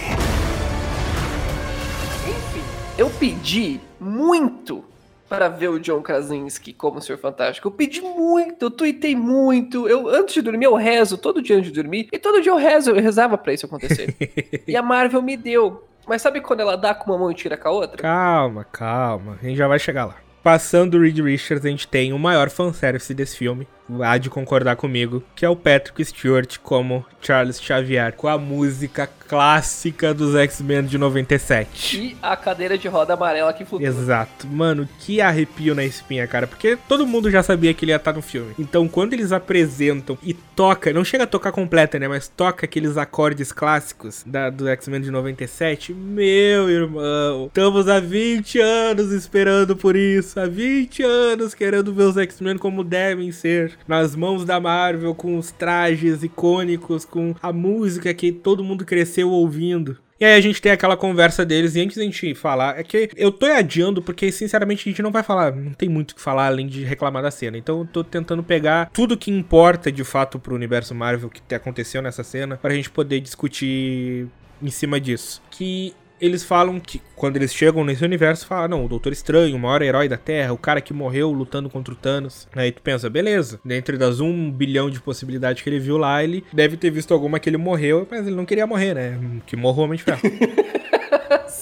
[2.29, 2.63] Enfim,
[2.99, 4.85] eu pedi muito
[5.31, 7.69] para ver o John Krasinski como Senhor Fantástico.
[7.69, 9.89] Eu pedi muito, eu tuitei muito.
[9.89, 12.09] Eu, antes de dormir, eu rezo todo dia antes de dormir.
[12.13, 14.17] E todo dia eu rezo, eu rezava pra isso acontecer.
[14.67, 15.87] e a Marvel me deu.
[16.05, 18.03] Mas sabe quando ela dá com uma mão e tira com a outra?
[18.03, 19.39] Calma, calma.
[19.41, 20.17] A gente já vai chegar lá.
[20.43, 23.69] Passando o Reed Richards, a gente tem o maior fanservice desse filme.
[24.03, 29.09] Há de concordar comigo, que é o Patrick Stewart como Charles Xavier, com a música
[29.31, 31.97] clássica dos X-Men de 97.
[31.97, 33.87] E a cadeira de roda amarela que flutua.
[33.87, 34.47] Exato.
[34.49, 36.49] Mano, que arrepio na espinha, cara.
[36.49, 38.55] Porque todo mundo já sabia que ele ia estar no filme.
[38.59, 42.09] Então, quando eles apresentam e toca, não chega a tocar completa, né?
[42.09, 45.95] Mas toca aqueles acordes clássicos da, do X-Men de 97.
[45.95, 50.41] Meu irmão, estamos há 20 anos esperando por isso.
[50.41, 53.79] Há 20 anos querendo ver os X-Men como devem ser.
[53.87, 59.31] Nas mãos da Marvel, com os trajes icônicos, com a música que todo mundo cresceu
[59.31, 59.97] ouvindo.
[60.21, 63.09] E aí a gente tem aquela conversa deles, e antes da gente falar, é que
[63.17, 66.21] eu tô adiando porque, sinceramente, a gente não vai falar, não tem muito o que
[66.21, 67.57] falar além de reclamar da cena.
[67.57, 72.03] Então eu tô tentando pegar tudo que importa de fato pro universo Marvel que aconteceu
[72.03, 74.29] nessa cena, pra gente poder discutir
[74.63, 75.41] em cima disso.
[75.51, 79.59] Que eles falam que, quando eles chegam nesse universo, falam, não, o Doutor Estranho, o
[79.59, 82.49] maior herói da Terra, o cara que morreu lutando contra o Thanos.
[82.55, 86.45] Aí tu pensa, beleza, dentro das um bilhão de possibilidades que ele viu lá, ele
[86.53, 89.19] deve ter visto alguma que ele morreu, mas ele não queria morrer, né?
[89.47, 90.21] Que morra o Homem de Ferro.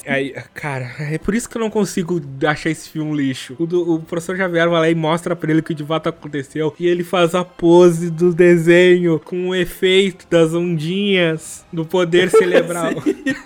[0.07, 3.55] Aí, cara, é por isso que eu não consigo achar esse filme lixo.
[3.59, 6.09] O, do- o professor Xavier vai lá e mostra pra ele o que de fato
[6.09, 6.75] aconteceu.
[6.79, 12.93] E ele faz a pose do desenho com o efeito das ondinhas do poder cerebral.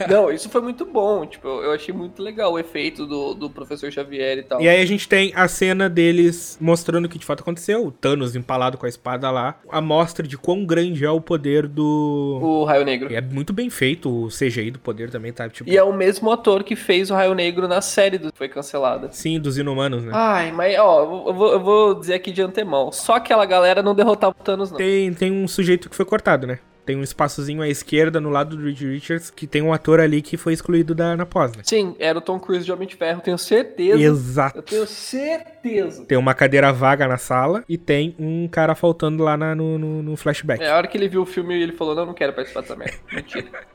[0.09, 1.27] Não, isso foi muito bom.
[1.27, 4.61] Tipo, eu achei muito legal o efeito do, do professor Xavier e tal.
[4.61, 7.87] E aí a gente tem a cena deles mostrando o que de fato aconteceu.
[7.87, 9.59] O Thanos empalado com a espada lá.
[9.71, 12.39] A mostra de quão grande é o poder do.
[12.43, 13.13] O Raio Negro.
[13.13, 15.49] É muito bem feito o CGI do poder também, tá?
[15.49, 18.49] Tipo, E é o mesmo ator que fez o Raio Negro na série do foi
[18.49, 19.09] cancelada.
[19.13, 20.13] sim, dos inumanos, né?
[20.15, 22.91] Ai, mas ó, eu vou, eu vou dizer aqui de antemão.
[22.93, 24.79] Só aquela galera não derrotava o Thanos, não.
[24.79, 26.59] Tem, tem um sujeito que foi cortado, né?
[26.85, 30.21] Tem um espaçozinho à esquerda no lado do Reed Richards que tem um ator ali
[30.21, 31.63] que foi excluído da, na pós, né?
[31.65, 34.01] Sim, era o Tom Cruise de Homem de Ferro, tenho certeza.
[34.03, 34.61] Eu Exato.
[34.63, 36.05] tenho certeza.
[36.05, 40.03] Tem uma cadeira vaga na sala e tem um cara faltando lá na- no, no,
[40.03, 40.61] no flashback.
[40.61, 42.75] É, a hora que ele viu o filme, ele falou: Não, não quero participar dessa
[42.75, 42.97] merda.
[43.13, 43.47] Mentira.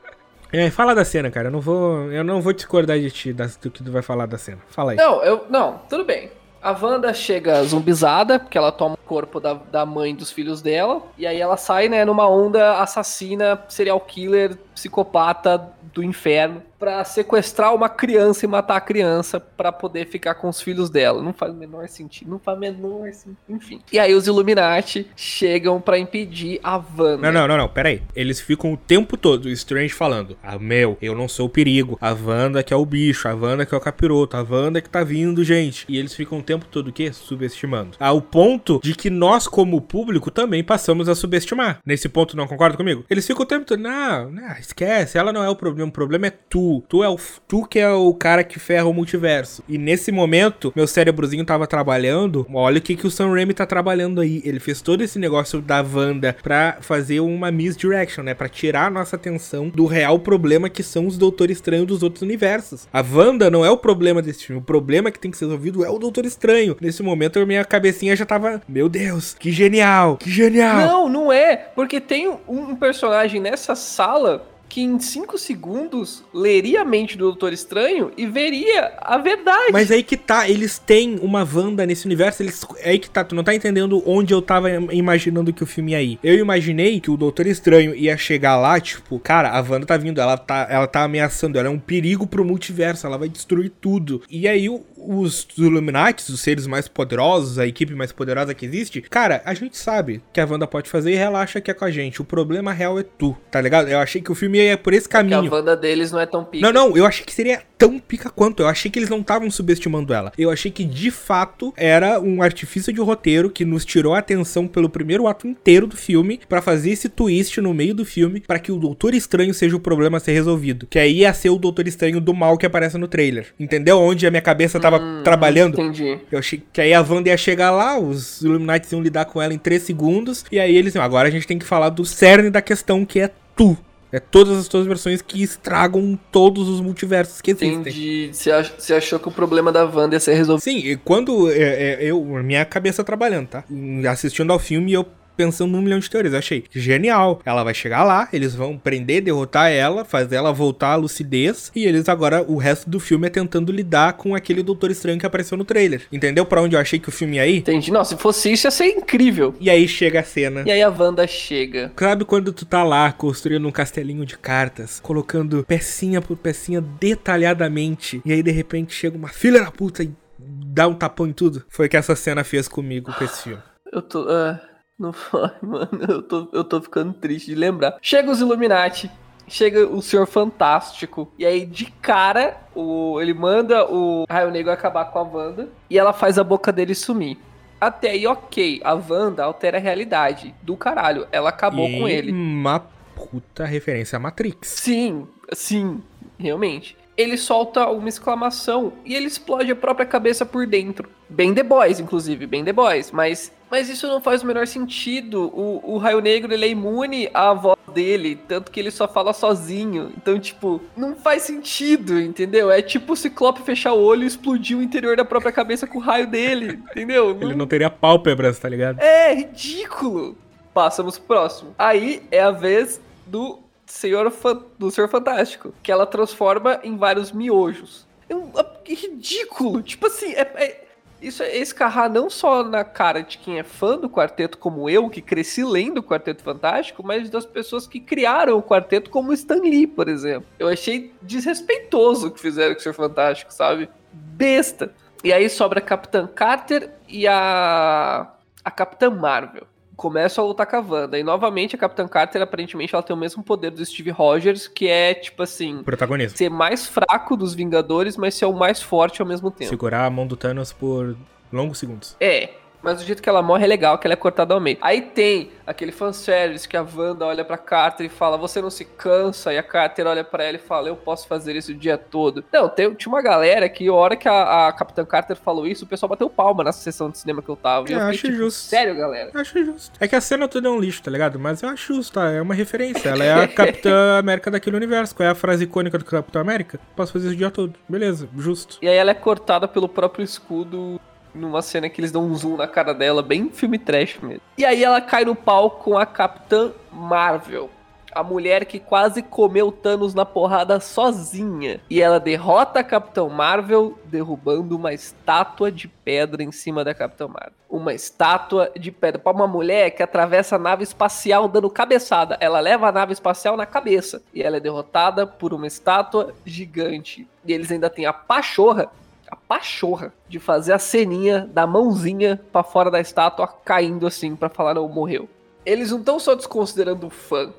[0.52, 1.48] É, fala da cena, cara.
[1.48, 4.26] Eu não vou, eu não vou discordar de ti das- do que tu vai falar
[4.26, 4.58] da cena.
[4.68, 4.96] Fala aí.
[4.96, 5.44] Não, eu.
[5.50, 6.30] Não, tudo bem.
[6.60, 11.02] A Wanda chega zumbizada, porque ela toma o corpo da, da mãe dos filhos dela.
[11.16, 17.74] E aí ela sai, né, numa onda assassina, serial killer, psicopata do inferno, pra sequestrar
[17.74, 21.22] uma criança e matar a criança pra poder ficar com os filhos dela.
[21.22, 22.30] Não faz o menor sentido.
[22.30, 23.36] Não faz o menor sentido.
[23.48, 23.80] Enfim.
[23.92, 27.30] E aí os Illuminati chegam pra impedir a Wanda.
[27.30, 28.02] Não, não, não, não, pera aí.
[28.14, 31.98] Eles ficam o tempo todo, o Strange falando: Ah, meu, eu não sou o perigo.
[32.00, 34.88] A Wanda que é o bicho, a Wanda que é o capiroto, a Wanda que
[34.88, 35.84] tá vindo, gente.
[35.88, 37.12] E eles ficam o tempo todo o quê?
[37.12, 37.96] Subestimando.
[37.98, 41.80] Ao ponto de que nós, como público, também passamos a subestimar.
[41.84, 43.04] Nesse ponto, não concorda comigo?
[43.10, 46.26] Eles ficam o tempo todo, não, não, esquece, ela não é o problema, o problema
[46.26, 46.67] é tu.
[46.88, 49.62] Tu é o tu que é o cara que ferra o multiverso.
[49.68, 52.46] E nesse momento, meu cérebrozinho tava trabalhando.
[52.52, 54.42] Olha o que, que o Sam Raimi tá trabalhando aí.
[54.44, 58.34] Ele fez todo esse negócio da Wanda pra fazer uma misdirection, né?
[58.34, 62.22] Pra tirar a nossa atenção do real problema que são os Doutor Estranho dos outros
[62.22, 62.86] universos.
[62.92, 64.60] A Wanda não é o problema desse filme.
[64.60, 66.76] O problema que tem que ser resolvido é o Doutor Estranho.
[66.80, 68.60] Nesse momento, minha cabecinha já tava.
[68.68, 70.16] Meu Deus, que genial!
[70.16, 70.76] Que genial!
[70.76, 71.56] Não, não é.
[71.74, 77.52] Porque tem um personagem nessa sala que em 5 segundos leria a mente do Doutor
[77.52, 79.72] Estranho e veria a verdade.
[79.72, 82.64] Mas aí que tá, eles têm uma Wanda nesse universo, eles.
[82.78, 85.66] É aí que tá, tu não tá entendendo onde eu tava im- imaginando que o
[85.66, 86.18] filme ia ir.
[86.22, 90.20] Eu imaginei que o Doutor Estranho ia chegar lá, tipo, cara, a Wanda tá vindo,
[90.20, 94.22] ela tá, ela tá ameaçando, ela é um perigo pro multiverso, ela vai destruir tudo.
[94.30, 99.00] E aí o, os Illuminati, os seres mais poderosos, a equipe mais poderosa que existe,
[99.00, 101.90] cara, a gente sabe que a Wanda pode fazer e relaxa que é com a
[101.90, 102.20] gente.
[102.20, 103.88] O problema real é tu, tá ligado?
[103.88, 105.50] Eu achei que o filme ia por esse Porque a caminho.
[105.50, 106.70] Wanda deles não é tão pica.
[106.70, 108.60] Não, não, eu achei que seria tão pica quanto.
[108.60, 110.32] Eu achei que eles não estavam subestimando ela.
[110.36, 114.66] Eu achei que de fato era um artifício de roteiro que nos tirou a atenção
[114.66, 118.58] pelo primeiro ato inteiro do filme pra fazer esse twist no meio do filme pra
[118.58, 120.86] que o Doutor Estranho seja o problema a ser resolvido.
[120.90, 123.46] Que aí ia ser o Doutor Estranho do mal que aparece no trailer.
[123.58, 123.98] Entendeu?
[123.98, 125.74] Onde a minha cabeça tava trabalhando.
[125.74, 126.18] Entendi.
[126.30, 129.52] Eu achei que aí a Wanda ia chegar lá, os Illuminati iam lidar com ela
[129.54, 132.50] em 3 segundos, e aí eles iam, agora a gente tem que falar do cerne
[132.50, 133.76] da questão que é tu.
[134.10, 137.74] É todas as tuas versões que estragam todos os multiversos que existem.
[137.74, 138.30] Entendi.
[138.32, 140.64] Você ach- achou que o problema da Wanda ia ser resolvido.
[140.64, 143.64] Sim, e quando é, é, eu, minha cabeça trabalhando, tá?
[144.10, 145.06] Assistindo ao filme, eu
[145.38, 146.32] pensando num milhão de teorias.
[146.32, 147.40] Eu achei genial.
[147.44, 151.70] Ela vai chegar lá, eles vão prender, derrotar ela, fazer ela voltar à lucidez.
[151.76, 155.26] E eles agora, o resto do filme é tentando lidar com aquele Doutor Estranho que
[155.26, 156.02] apareceu no trailer.
[156.12, 157.58] Entendeu pra onde eu achei que o filme ia ir?
[157.58, 157.92] Entendi.
[157.92, 159.54] Não, se fosse isso ia ser incrível.
[159.60, 160.64] E aí chega a cena.
[160.66, 161.92] E aí a Wanda chega.
[161.96, 168.20] Sabe quando tu tá lá construindo um castelinho de cartas, colocando pecinha por pecinha detalhadamente,
[168.24, 171.64] e aí de repente chega uma filha da puta e dá um tapão em tudo?
[171.68, 173.62] Foi o que essa cena fez comigo com esse filme.
[173.92, 174.26] Eu tô.
[174.28, 174.60] ah,
[174.98, 176.04] não vai, mano.
[176.08, 177.98] Eu tô, eu tô ficando triste de lembrar.
[178.02, 179.10] Chega os Illuminati.
[179.46, 181.32] Chega o Senhor Fantástico.
[181.38, 185.68] E aí, de cara, o, ele manda o Raio Negro acabar com a Wanda.
[185.88, 187.38] E ela faz a boca dele sumir.
[187.80, 188.80] Até aí, ok.
[188.84, 190.54] A Wanda altera a realidade.
[190.62, 191.26] Do caralho.
[191.32, 192.30] Ela acabou E com ele.
[192.30, 192.80] Uma
[193.14, 194.68] puta referência à Matrix.
[194.68, 196.02] Sim, sim,
[196.38, 196.96] realmente.
[197.16, 201.08] Ele solta uma exclamação e ele explode a própria cabeça por dentro.
[201.28, 203.10] Bem The Boys, inclusive, bem The Boys.
[203.10, 205.50] Mas, mas isso não faz o menor sentido.
[205.54, 209.32] O, o Raio Negro ele é imune à voz dele, tanto que ele só fala
[209.32, 210.12] sozinho.
[210.16, 212.70] Então, tipo, não faz sentido, entendeu?
[212.70, 215.98] É tipo o Ciclope fechar o olho e explodir o interior da própria cabeça com
[215.98, 217.36] o raio dele, entendeu?
[217.40, 219.00] Ele não teria pálpebras, tá ligado?
[219.00, 220.36] É ridículo.
[220.72, 221.74] Passamos pro próximo.
[221.78, 224.32] Aí é a vez do Senhor
[224.78, 228.06] do Senhor Fantástico, que ela transforma em vários miojos.
[228.28, 229.82] É um é ridículo.
[229.82, 230.87] Tipo assim, é, é-
[231.20, 235.08] isso é escarrar não só na cara de quem é fã do quarteto como eu,
[235.08, 239.60] que cresci lendo o Quarteto Fantástico, mas das pessoas que criaram o quarteto como Stan
[239.60, 240.48] Lee, por exemplo.
[240.58, 243.88] Eu achei desrespeitoso o que fizeram com o Senhor Fantástico, sabe?
[244.12, 244.92] Besta.
[245.22, 248.32] E aí sobra a Capitã Carter e a
[248.68, 249.66] a Capitã Marvel.
[249.98, 251.18] Começa a lutar com a Wanda.
[251.18, 254.86] E novamente a Capitã Carter, aparentemente, ela tem o mesmo poder do Steve Rogers, que
[254.86, 256.38] é, tipo assim, Protagonismo.
[256.38, 259.68] ser mais fraco dos Vingadores, mas ser o mais forte ao mesmo tempo.
[259.68, 261.16] Segurar a mão do Thanos por
[261.52, 262.16] longos segundos.
[262.20, 262.50] É.
[262.82, 264.78] Mas o jeito que ela morre é legal, que ela é cortada ao meio.
[264.80, 268.84] Aí tem aquele fanservice que a Wanda olha pra Carter e fala, você não se
[268.84, 269.52] cansa?
[269.52, 272.44] E a Carter olha pra ela e fala, eu posso fazer isso o dia todo.
[272.52, 275.84] Não, tem, tinha uma galera que, a hora que a, a Capitã Carter falou isso,
[275.84, 277.88] o pessoal bateu palma na sessão de cinema que eu tava.
[277.88, 278.60] E Eu eu acho fiquei, tipo, justo.
[278.68, 279.30] sério, galera?
[279.34, 279.92] Eu acho justo.
[280.00, 281.38] É que a cena toda é um lixo, tá ligado?
[281.38, 282.30] Mas eu acho justo, tá?
[282.30, 283.08] É uma referência.
[283.10, 285.14] Ela é a Capitã América daquele universo.
[285.14, 286.78] Qual é a frase icônica do Capitão América?
[286.96, 287.74] Posso fazer isso o dia todo.
[287.88, 288.78] Beleza, justo.
[288.80, 291.00] E aí ela é cortada pelo próprio escudo
[291.34, 294.42] numa cena que eles dão um zoom na cara dela, bem filme trash mesmo.
[294.56, 297.70] E aí ela cai no pau com a Capitã Marvel.
[298.10, 301.80] A mulher que quase comeu Thanos na porrada sozinha.
[301.90, 307.28] E ela derrota a Capitã Marvel, derrubando uma estátua de pedra em cima da Capitã
[307.28, 307.52] Marvel.
[307.68, 309.20] Uma estátua de pedra.
[309.20, 312.36] Pra uma mulher que atravessa a nave espacial dando cabeçada.
[312.40, 314.22] Ela leva a nave espacial na cabeça.
[314.32, 317.28] E ela é derrotada por uma estátua gigante.
[317.44, 318.90] E eles ainda têm a pachorra
[319.30, 324.48] a pachorra de fazer a ceninha da mãozinha pra fora da estátua caindo assim pra
[324.48, 325.28] falar não morreu.
[325.64, 327.52] Eles não estão só desconsiderando o fã,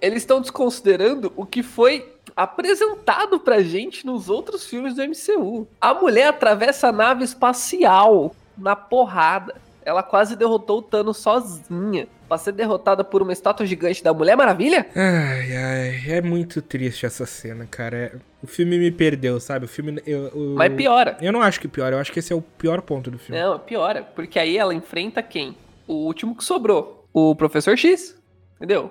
[0.00, 5.66] eles estão desconsiderando o que foi apresentado pra gente nos outros filmes do MCU.
[5.80, 9.54] A mulher atravessa a nave espacial na porrada.
[9.84, 12.08] Ela quase derrotou o Thanos sozinha.
[12.32, 14.86] Pra ser derrotada por uma estátua gigante da Mulher Maravilha?
[14.96, 17.94] Ai, ai, é muito triste essa cena, cara.
[17.94, 18.12] É-
[18.42, 19.66] O filme me perdeu, sabe?
[19.66, 20.00] O filme.
[20.06, 21.18] Eu, eu- Mas piora.
[21.20, 23.38] Eu não acho que piora, eu acho que esse é o pior ponto do filme.
[23.38, 24.02] Não, piora.
[24.02, 25.54] Porque aí ela enfrenta quem?
[25.86, 27.06] O último que sobrou.
[27.12, 28.16] O Professor X.
[28.56, 28.90] Entendeu?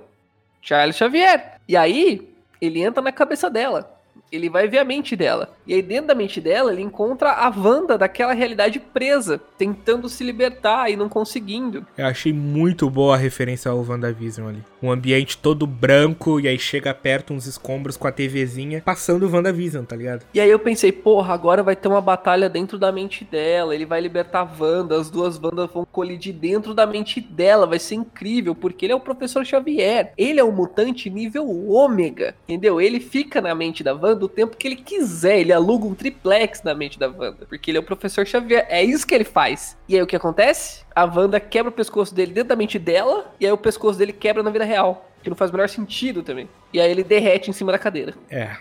[0.62, 1.60] Charles Xavier.
[1.68, 2.30] E aí,
[2.62, 3.92] ele entra na cabeça dela.
[4.32, 5.54] Ele vai ver a mente dela.
[5.68, 10.24] E aí, dentro da mente dela, ele encontra a Wanda daquela realidade presa, tentando se
[10.24, 11.86] libertar e não conseguindo.
[11.98, 14.64] Eu achei muito boa a referência ao WandaVision ali.
[14.82, 19.32] Um ambiente todo branco e aí chega perto uns escombros com a TVzinha passando o
[19.32, 20.26] WandaVision, tá ligado?
[20.34, 23.86] E aí eu pensei, porra, agora vai ter uma batalha dentro da mente dela, ele
[23.86, 27.96] vai libertar a Wanda, as duas Wandas vão colidir dentro da mente dela, vai ser
[27.96, 30.14] incrível, porque ele é o professor Xavier.
[30.18, 32.82] Ele é um mutante nível ômega, entendeu?
[32.82, 35.40] Ele fica na mente da Wanda do tempo que ele quiser.
[35.40, 37.46] Ele aluga um triplex na mente da Wanda.
[37.48, 38.66] Porque ele é o professor Xavier.
[38.70, 39.78] É isso que ele faz.
[39.90, 40.86] E aí o que acontece?
[40.96, 43.34] A Wanda quebra o pescoço dele dentro da mente dela.
[43.40, 45.10] E aí o pescoço dele quebra na vida real.
[45.22, 46.48] Que não faz o menor sentido também.
[46.74, 48.14] E aí ele derrete em cima da cadeira.
[48.30, 48.56] É.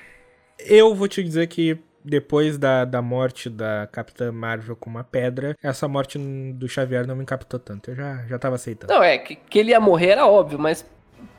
[0.59, 5.57] Eu vou te dizer que depois da, da morte da Capitã Marvel com uma pedra,
[5.63, 7.91] essa morte do Xavier não me captou tanto.
[7.91, 8.93] Eu já, já tava aceitando.
[8.93, 10.87] Não, é, que, que ele ia morrer era óbvio, mas.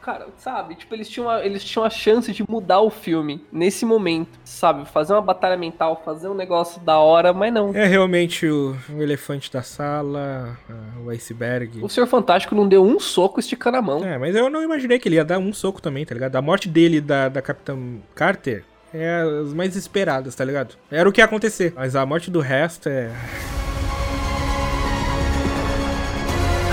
[0.01, 0.73] Cara, sabe?
[0.75, 4.85] Tipo, eles tinham, a, eles tinham a chance de mudar o filme nesse momento, sabe?
[4.89, 7.75] Fazer uma batalha mental, fazer um negócio da hora, mas não.
[7.75, 10.57] É realmente o, o elefante da sala,
[11.05, 11.83] o iceberg.
[11.83, 14.03] O Senhor Fantástico não deu um soco esticando a mão.
[14.03, 16.35] É, mas eu não imaginei que ele ia dar um soco também, tá ligado?
[16.35, 17.77] A morte dele da, da Capitã
[18.15, 20.75] Carter é as mais esperadas, tá ligado?
[20.89, 21.73] Era o que ia acontecer.
[21.75, 23.11] Mas a morte do resto é.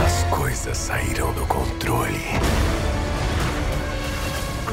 [0.05, 2.21] As coisas saíram do controle.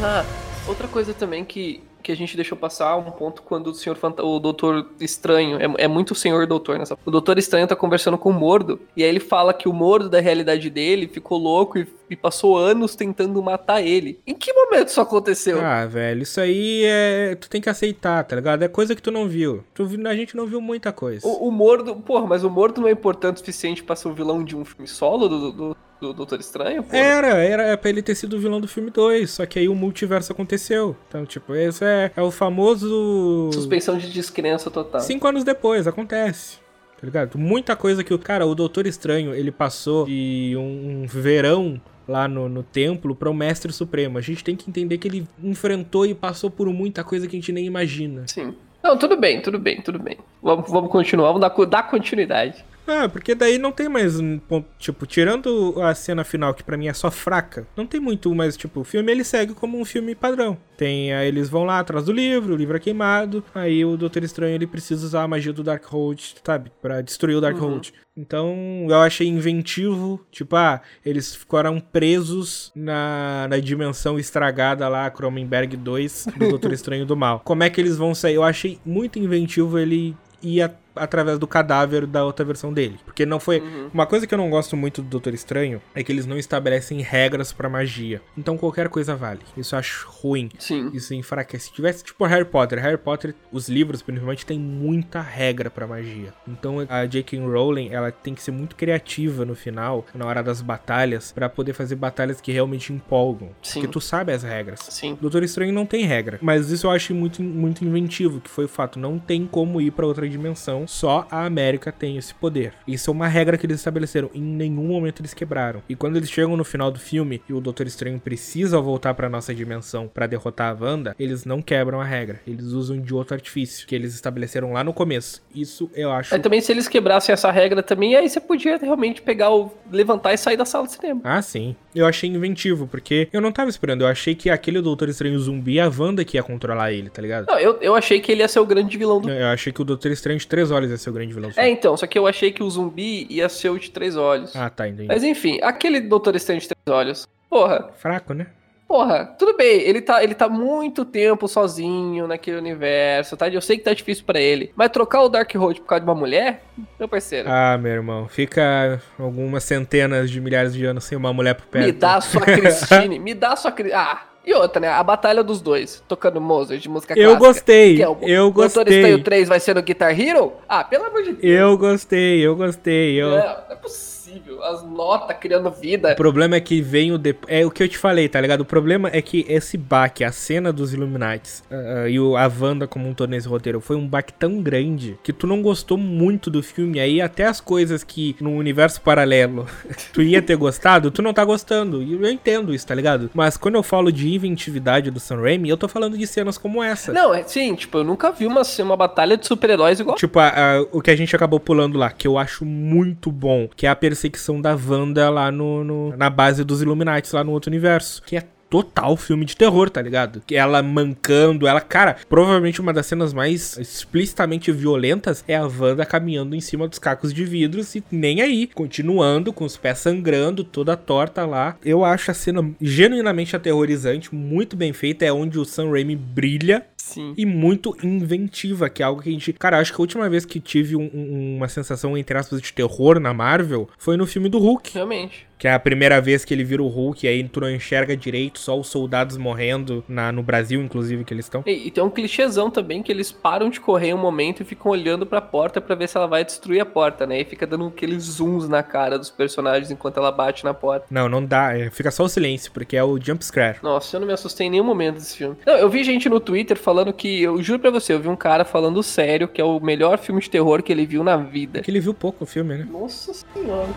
[0.03, 0.25] Ah,
[0.67, 4.23] outra coisa também que, que a gente deixou passar um ponto quando o senhor Fanta
[4.23, 6.97] o Doutor Estranho, é, é muito o senhor doutor nessa.
[7.05, 10.09] O Doutor Estranho tá conversando com o Mordo, e aí ele fala que o Mordo
[10.09, 14.19] da realidade dele ficou louco e, e passou anos tentando matar ele.
[14.27, 15.59] Em que momento isso aconteceu?
[15.61, 17.35] Ah, velho, isso aí é.
[17.35, 18.63] Tu tem que aceitar, tá ligado?
[18.63, 19.63] É coisa que tu não viu.
[19.73, 21.25] Tu, vi- a gente não viu muita coisa.
[21.27, 24.13] O, o Mordo, porra, mas o Mordo não é importante o suficiente pra ser o
[24.13, 26.83] vilão de um filme solo do, do, do Doutor Estranho?
[26.83, 26.97] Porra?
[26.97, 29.75] Era, era pra ele ter sido o vilão do filme 2, só que aí o
[29.75, 30.95] multiverso aconteceu.
[31.07, 33.49] Então, tipo, esse é, é o famoso.
[33.53, 35.01] Suspensão de descrença total.
[35.01, 36.57] Cinco anos depois, acontece.
[36.99, 37.37] Tá ligado?
[37.37, 38.19] Muita coisa que o.
[38.19, 43.29] Cara, o Doutor Estranho, ele passou de um, um verão lá no, no templo para
[43.29, 44.17] o Mestre Supremo.
[44.17, 47.39] A gente tem que entender que ele enfrentou e passou por muita coisa que a
[47.39, 48.23] gente nem imagina.
[48.27, 48.55] Sim.
[48.83, 50.17] Não, tudo bem, tudo bem, tudo bem.
[50.41, 52.63] Vamos, vamos continuar, vamos dar, dar continuidade.
[52.87, 54.67] Ah, porque daí não tem mais um ponto.
[54.77, 58.55] Tipo, tirando a cena final, que pra mim é só fraca, não tem muito, mas,
[58.55, 60.57] tipo, o filme ele segue como um filme padrão.
[60.77, 61.13] Tem.
[61.13, 63.43] Aí eles vão lá atrás do livro, o livro é queimado.
[63.55, 66.71] Aí o Doutor Estranho ele precisa usar a magia do Darkhold, sabe?
[66.81, 67.93] Pra destruir o Darkhold.
[68.17, 68.55] Então,
[68.87, 70.25] eu achei inventivo.
[70.31, 77.05] Tipo, ah, eles ficaram presos na, na dimensão estragada lá, Cronenberg 2, do Doutor Estranho
[77.05, 77.41] do Mal.
[77.43, 78.35] Como é que eles vão sair?
[78.35, 82.99] Eu achei muito inventivo ele ir a- através do cadáver da outra versão dele.
[83.05, 83.61] Porque não foi.
[83.93, 87.01] Uma coisa que eu não gosto muito do Doutor Estranho é que eles não estabelecem
[87.01, 88.21] regras pra magia.
[88.37, 89.41] Então qualquer coisa vale.
[89.57, 90.49] Isso eu acho ruim.
[90.59, 90.91] Sim.
[90.93, 91.65] Isso enfraquece.
[91.65, 96.33] Se tivesse tipo Harry Potter, Harry Potter, os livros principalmente tem muita regra pra magia.
[96.47, 97.39] Então a J.K.
[97.39, 101.73] Rowling, ela tem que ser muito criativa no final, na hora das batalhas, pra poder
[101.73, 103.49] fazer batalhas que realmente empolgam.
[103.61, 103.79] Sim.
[103.79, 104.79] Porque tu sabe as regras.
[104.89, 105.17] Sim.
[105.19, 108.69] Doutor Estranho não tem regra, mas isso eu acho muito, muito inventivo, que foi o
[108.69, 112.73] fato, não tem como ir pra outra dimensão, só a América tem esse poder.
[112.87, 115.81] Isso é uma regra que eles estabeleceram, em nenhum momento eles quebraram.
[115.87, 119.29] E quando eles chegam no final do filme e o Doutor Estranho precisa voltar pra
[119.29, 123.35] nossa dimensão pra derrotar a Wanda, eles não quebram a regra, eles usam de outro
[123.35, 125.41] artifício que eles estabeleceram lá no começo.
[125.53, 129.21] Isso eu acho Aí também, se eles quebrassem essa regra também, aí você podia realmente
[129.21, 129.71] pegar o.
[129.91, 131.21] levantar e sair da sala de cinema.
[131.23, 131.75] Ah, sim.
[131.93, 134.01] Eu achei inventivo, porque eu não tava esperando.
[134.01, 137.47] Eu achei que aquele Doutor Estranho zumbi, a Wanda que ia controlar ele, tá ligado?
[137.47, 139.29] Não, eu, eu achei que ele ia ser o grande vilão do.
[139.29, 141.51] Eu achei que o Doutor Estranho de Três Olhos ia ser o grande vilão.
[141.55, 144.55] É, então, só que eu achei que o zumbi ia ser o de três olhos.
[144.55, 145.07] Ah, tá, entendi.
[145.07, 147.27] Mas enfim, aquele Doutor Estranho de três olhos.
[147.49, 148.47] Porra, Fraco, né?
[148.87, 153.49] porra, tudo bem, ele tá, ele tá muito tempo sozinho naquele universo, tá?
[153.49, 154.71] Eu sei que tá difícil pra ele.
[154.75, 156.63] Mas trocar o Darkhold por causa de uma mulher,
[156.97, 157.49] meu parceiro.
[157.51, 158.27] Ah, meu irmão.
[158.27, 161.85] Fica algumas centenas de milhares de anos sem uma mulher por perto.
[161.85, 163.73] Me dá a sua Christine, me dá a sua.
[163.93, 164.87] Ah, e outra, né?
[164.89, 167.47] A batalha dos dois, tocando Mozart de música Eu clássica.
[167.47, 168.83] gostei, que é o eu gostei.
[168.83, 170.53] Estranho 3 vai ser no Guitar Hero?
[170.67, 171.43] Ah, pelo amor de Deus.
[171.43, 173.15] Eu gostei, eu gostei.
[173.21, 173.29] Eu...
[173.29, 174.14] Não, não é possível.
[174.63, 176.13] As notas criando vida.
[176.13, 177.53] O problema é que vem o depois.
[177.53, 178.61] É o que eu te falei, tá ligado?
[178.61, 182.87] O problema é que esse baque, a cena dos Illuminates ah, e o- a Wanda
[182.87, 186.49] como um todo nesse roteiro, foi um baque tão grande que tu não gostou muito
[186.49, 186.99] do filme.
[186.99, 189.65] Aí até as coisas que no universo paralelo
[190.13, 192.01] tu ia ter gostado, tu não tá gostando.
[192.01, 193.29] E eu entendo isso, tá ligado?
[193.33, 196.81] Mas quando eu falo de inventividade do Sam Raimi, eu tô falando de cenas como
[196.83, 197.11] essa.
[197.13, 200.15] Não, é sim, tipo, eu nunca vi uma, uma batalha de super-heróis igual.
[200.17, 203.67] Tipo, a- a- o que a gente acabou pulando lá, que eu acho muito bom,
[203.75, 207.51] que é a perseguição da Wanda lá no, no- na base dos Illuminati, lá no
[207.51, 208.23] outro universo.
[208.25, 210.41] Que é total filme de terror, tá ligado?
[210.51, 216.55] Ela mancando, ela, cara, provavelmente uma das cenas mais explicitamente violentas é a Wanda caminhando
[216.55, 220.97] em cima dos cacos de vidros e nem aí, continuando com os pés sangrando, toda
[220.97, 221.77] torta lá.
[221.85, 226.85] Eu acho a cena genuinamente aterrorizante, muito bem feita, é onde o Sam Raimi brilha
[227.13, 227.33] Sim.
[227.37, 229.53] e muito inventiva, que é algo que a gente.
[229.53, 232.73] Cara, acho que a última vez que tive um- um- uma sensação, entre aspas, de
[232.73, 234.91] terror na Marvel foi no filme do Hulk.
[234.93, 235.45] Realmente.
[235.57, 238.15] Que é a primeira vez que ele vira o Hulk, e aí tu não enxerga
[238.15, 241.63] direito, só os soldados morrendo, na, no Brasil, inclusive, que eles estão.
[241.65, 244.91] E, e tem um clichêzão também que eles param de correr um momento e ficam
[244.91, 247.41] olhando pra porta pra ver se ela vai destruir a porta, né?
[247.41, 251.07] E fica dando aqueles zooms na cara dos personagens enquanto ela bate na porta.
[251.09, 253.77] Não, não dá, é, fica só o silêncio, porque é o jump scare.
[253.81, 255.55] Nossa, eu não me assustei em nenhum momento desse filme.
[255.65, 258.35] Não, eu vi gente no Twitter falando que, eu juro pra você, eu vi um
[258.35, 261.79] cara falando sério que é o melhor filme de terror que ele viu na vida.
[261.79, 262.87] É que ele viu pouco o filme, né?
[262.91, 263.89] Nossa senhora.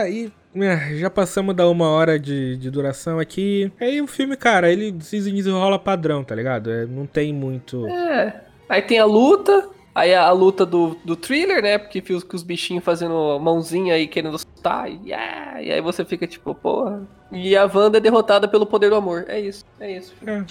[0.00, 3.72] Ah, e é, já passamos da uma hora de, de duração aqui.
[3.80, 6.70] Aí o filme, cara, ele se desenrola padrão, tá ligado?
[6.70, 7.86] É, não tem muito.
[7.86, 8.42] É.
[8.68, 9.68] Aí tem a luta.
[9.94, 11.76] Aí a luta do, do thriller, né?
[11.76, 14.90] Porque fica os, os bichinhos fazendo mãozinha aí querendo assustar.
[14.90, 17.02] E, yeah, e aí você fica tipo, porra.
[17.32, 19.24] E a Wanda é derrotada pelo poder do amor.
[19.28, 20.14] É isso, é isso.
[20.26, 20.44] É.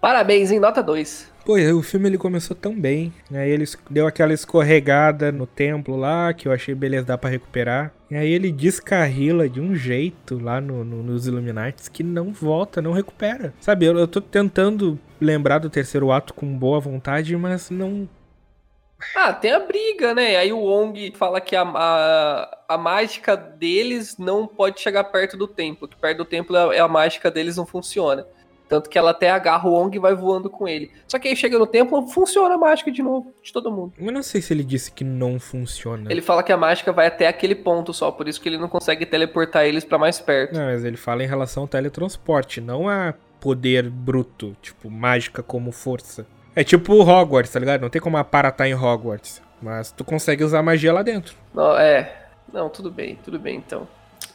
[0.00, 0.58] Parabéns, hein?
[0.58, 1.30] Nota 2.
[1.44, 3.12] Pô, o filme ele começou tão bem.
[3.32, 7.28] Aí ele es- deu aquela escorregada no templo lá, que eu achei beleza, dá pra
[7.30, 7.92] recuperar.
[8.10, 12.80] E aí ele descarrila de um jeito lá no, no- nos Illuminates que não volta,
[12.80, 13.52] não recupera.
[13.60, 18.08] Sabe, eu, eu tô tentando lembrar do terceiro ato com boa vontade, mas não.
[19.16, 20.36] Ah, tem a briga, né?
[20.36, 25.48] Aí o Wong fala que a, a, a mágica deles não pode chegar perto do
[25.48, 25.88] templo.
[25.88, 28.26] Que perto do templo é a, a mágica deles não funciona.
[28.70, 30.92] Tanto que ela até agarra o Wong e vai voando com ele.
[31.08, 33.94] Só que aí chega no templo, funciona a mágica de novo, de todo mundo.
[33.98, 36.08] Eu não sei se ele disse que não funciona.
[36.08, 38.68] Ele fala que a mágica vai até aquele ponto só, por isso que ele não
[38.68, 40.54] consegue teleportar eles pra mais perto.
[40.54, 45.72] Não, mas ele fala em relação ao teletransporte, não a poder bruto, tipo, mágica como
[45.72, 46.24] força.
[46.54, 47.80] É tipo Hogwarts, tá ligado?
[47.80, 49.42] Não tem como a Para tá em Hogwarts.
[49.60, 51.34] Mas tu consegue usar magia lá dentro.
[51.52, 52.28] Não, é.
[52.52, 53.88] Não, tudo bem, tudo bem então.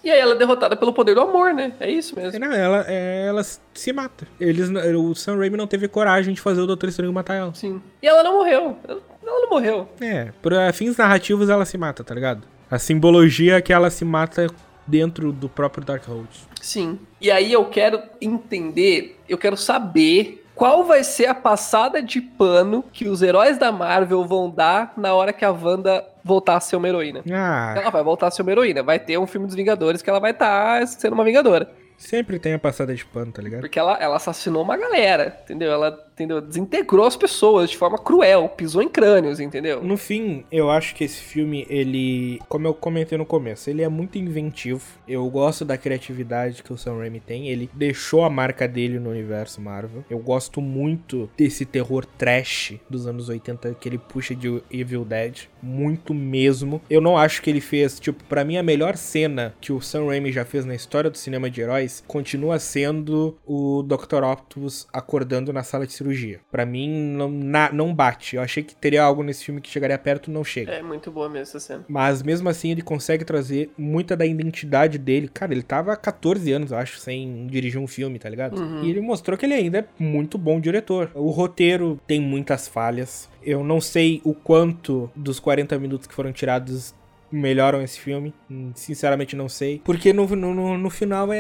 [0.06, 1.74] E aí ela é derrotada pelo poder do amor, né?
[1.80, 2.40] É isso mesmo.
[2.40, 4.28] Não, ela, é, ela se mata.
[4.40, 7.56] Eles, o Sam Raimi não teve coragem de fazer o Doutor Estranho matar ela.
[7.56, 7.82] Sim.
[8.04, 8.78] E ela não morreu.
[8.88, 9.90] Ela não morreu.
[10.00, 12.44] É, eh, fins narrativos ela se mata, tá ligado?
[12.70, 14.46] A simbologia é que ela se mata
[14.86, 16.30] dentro do próprio Darkhold.
[16.62, 17.00] Sim.
[17.20, 22.84] E aí eu quero entender, eu quero saber qual vai ser a passada de pano
[22.94, 26.76] que os heróis da Marvel vão dar na hora que a Wanda voltar a ser
[26.78, 27.22] uma heroína.
[27.32, 28.82] Ah, Ela vai voltar a ser uma heroína.
[28.82, 31.70] Vai ter um filme dos Vingadores que ela vai estar sendo uma Vingadora.
[31.98, 33.60] sempre tem a passada de pano, tá ligado?
[33.62, 35.72] Porque ela, ela assassinou uma galera, entendeu?
[35.72, 36.42] Ela entendeu?
[36.42, 39.84] desintegrou as pessoas de forma cruel, pisou em crânios, entendeu?
[39.84, 43.90] No fim, eu acho que esse filme, ele, como eu comentei no começo, ele é
[43.90, 44.82] muito inventivo.
[45.08, 47.50] Eu gosto da criatividade que o Sam Raimi tem.
[47.50, 50.04] Ele deixou a marca dele no universo Marvel.
[50.10, 55.48] Eu gosto muito desse terror trash dos anos 80 que ele puxa de Evil Dead,
[55.62, 56.82] muito mesmo.
[56.90, 60.06] Eu não acho que ele fez, tipo, pra mim a melhor cena que o Sam
[60.08, 64.24] Raimi já fez na história do cinema de heróis continua sendo o Dr.
[64.24, 66.05] Octopus acordando na sala de cirurgia.
[66.52, 68.36] Pra mim não, na- não bate.
[68.36, 70.72] Eu achei que teria algo nesse filme que chegaria perto, não chega.
[70.72, 71.86] É muito boa mesmo essa cena.
[71.88, 75.28] Mas mesmo assim ele consegue trazer muita da identidade dele.
[75.28, 78.62] Cara, ele tava há 14 anos, eu acho, sem dirigir um filme, tá ligado?
[78.86, 81.12] E ele mostrou que ele ainda é muito bom diretor.
[81.14, 83.30] O roteiro tem muitas falhas.
[83.44, 86.94] Eu não sei o quanto dos 40 minutos que foram tirados
[87.36, 88.34] melhoram esse filme.
[88.74, 89.82] Sinceramente não sei.
[89.84, 91.38] Porque no, no, no- no final é,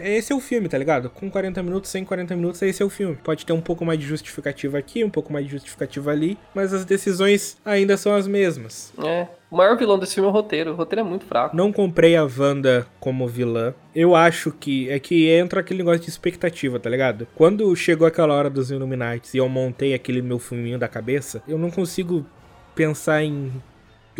[0.00, 1.10] é- Esse é o filme, tá ligado?
[1.10, 3.16] Com 40 minutos, sem 40 minutos, esse é o filme.
[3.22, 6.36] Pode ter um pouco mais de justificativa aqui, um pouco mais de justificativa ali.
[6.54, 8.92] Mas as decisões ainda são as mesmas.
[9.02, 9.26] É.
[9.50, 10.72] O maior vilão desse filme é o roteiro.
[10.72, 11.56] O roteiro é muito fraco.
[11.56, 13.72] Não comprei a Wanda como vilã.
[13.94, 17.28] Eu acho que é que entra aquele negócio de expectativa, tá ligado?
[17.34, 21.56] Quando chegou aquela hora dos Illuminati e eu montei aquele meu filminho da cabeça, eu
[21.56, 22.26] não consigo
[22.74, 23.52] pensar em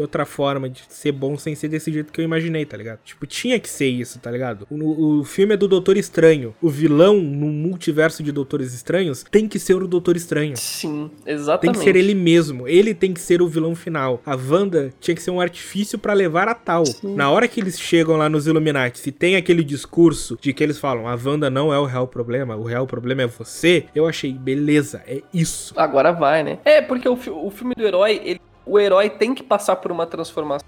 [0.02, 2.98] outra forma de ser bom sem ser desse jeito que eu imaginei, tá ligado?
[3.04, 4.66] Tipo, tinha que ser isso, tá ligado?
[4.70, 6.54] O, o filme é do Doutor Estranho.
[6.60, 10.56] O vilão no multiverso de Doutores Estranhos tem que ser o Doutor Estranho.
[10.56, 11.78] Sim, Tem exatamente.
[11.78, 12.66] que ser ele mesmo.
[12.68, 14.20] Ele tem que ser o vilão final.
[14.24, 16.84] A Wanda tinha que ser um artifício pra levar a tal.
[17.02, 20.78] Na hora que eles chegam lá nos Illuminati, se tem aquele discurso de que eles
[20.78, 23.84] falam: a Wanda não é o real problema, o real problema é você.
[23.94, 25.74] Eu achei, beleza, é isso.
[25.76, 26.58] Agora vai, né?
[26.64, 30.06] É, porque o, o filme do herói, ele- o herói tem que passar por uma
[30.06, 30.66] transformação.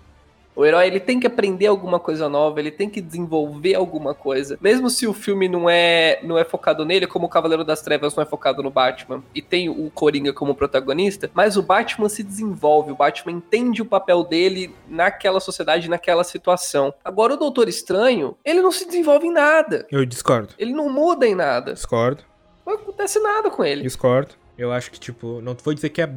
[0.59, 4.59] O herói, ele tem que aprender alguma coisa nova, ele tem que desenvolver alguma coisa.
[4.61, 8.17] Mesmo se o filme não é, não é focado nele, como o Cavaleiro das Trevas
[8.17, 12.25] não é focado no Batman, e tem o Coringa como protagonista, mas o Batman se
[12.25, 16.93] desenvolve, o Batman entende o papel dele naquela sociedade, naquela situação.
[17.05, 19.87] Agora, o Doutor Estranho, ele não se desenvolve em nada.
[19.93, 20.55] Eu discordo.
[20.59, 21.75] Ele não muda em nada.
[21.75, 22.25] Discordo.
[22.67, 23.83] Não acontece nada com ele.
[23.83, 24.35] Discordo.
[24.59, 26.13] Eu acho que, tipo, não vou dizer que é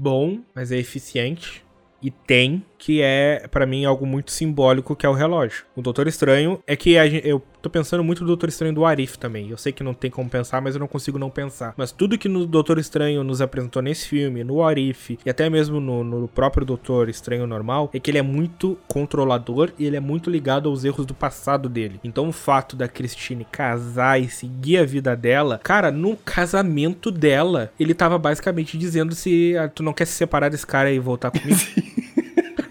[0.00, 1.62] bom, mas é eficiente.
[2.02, 5.64] E tem, que é, pra mim, algo muito simbólico, que é o relógio.
[5.76, 9.18] O Doutor Estranho é que gente, eu tô pensando muito no Doutor Estranho do Arif
[9.18, 9.50] também.
[9.50, 11.74] Eu sei que não tem como pensar, mas eu não consigo não pensar.
[11.76, 15.78] Mas tudo que no Doutor Estranho nos apresentou nesse filme, no Arif e até mesmo
[15.78, 20.00] no, no próprio Doutor Estranho normal, é que ele é muito controlador e ele é
[20.00, 22.00] muito ligado aos erros do passado dele.
[22.02, 27.70] Então o fato da Christine casar e seguir a vida dela, cara, no casamento dela,
[27.78, 31.30] ele tava basicamente dizendo se ah, tu não quer se separar desse cara e voltar
[31.30, 31.60] comigo.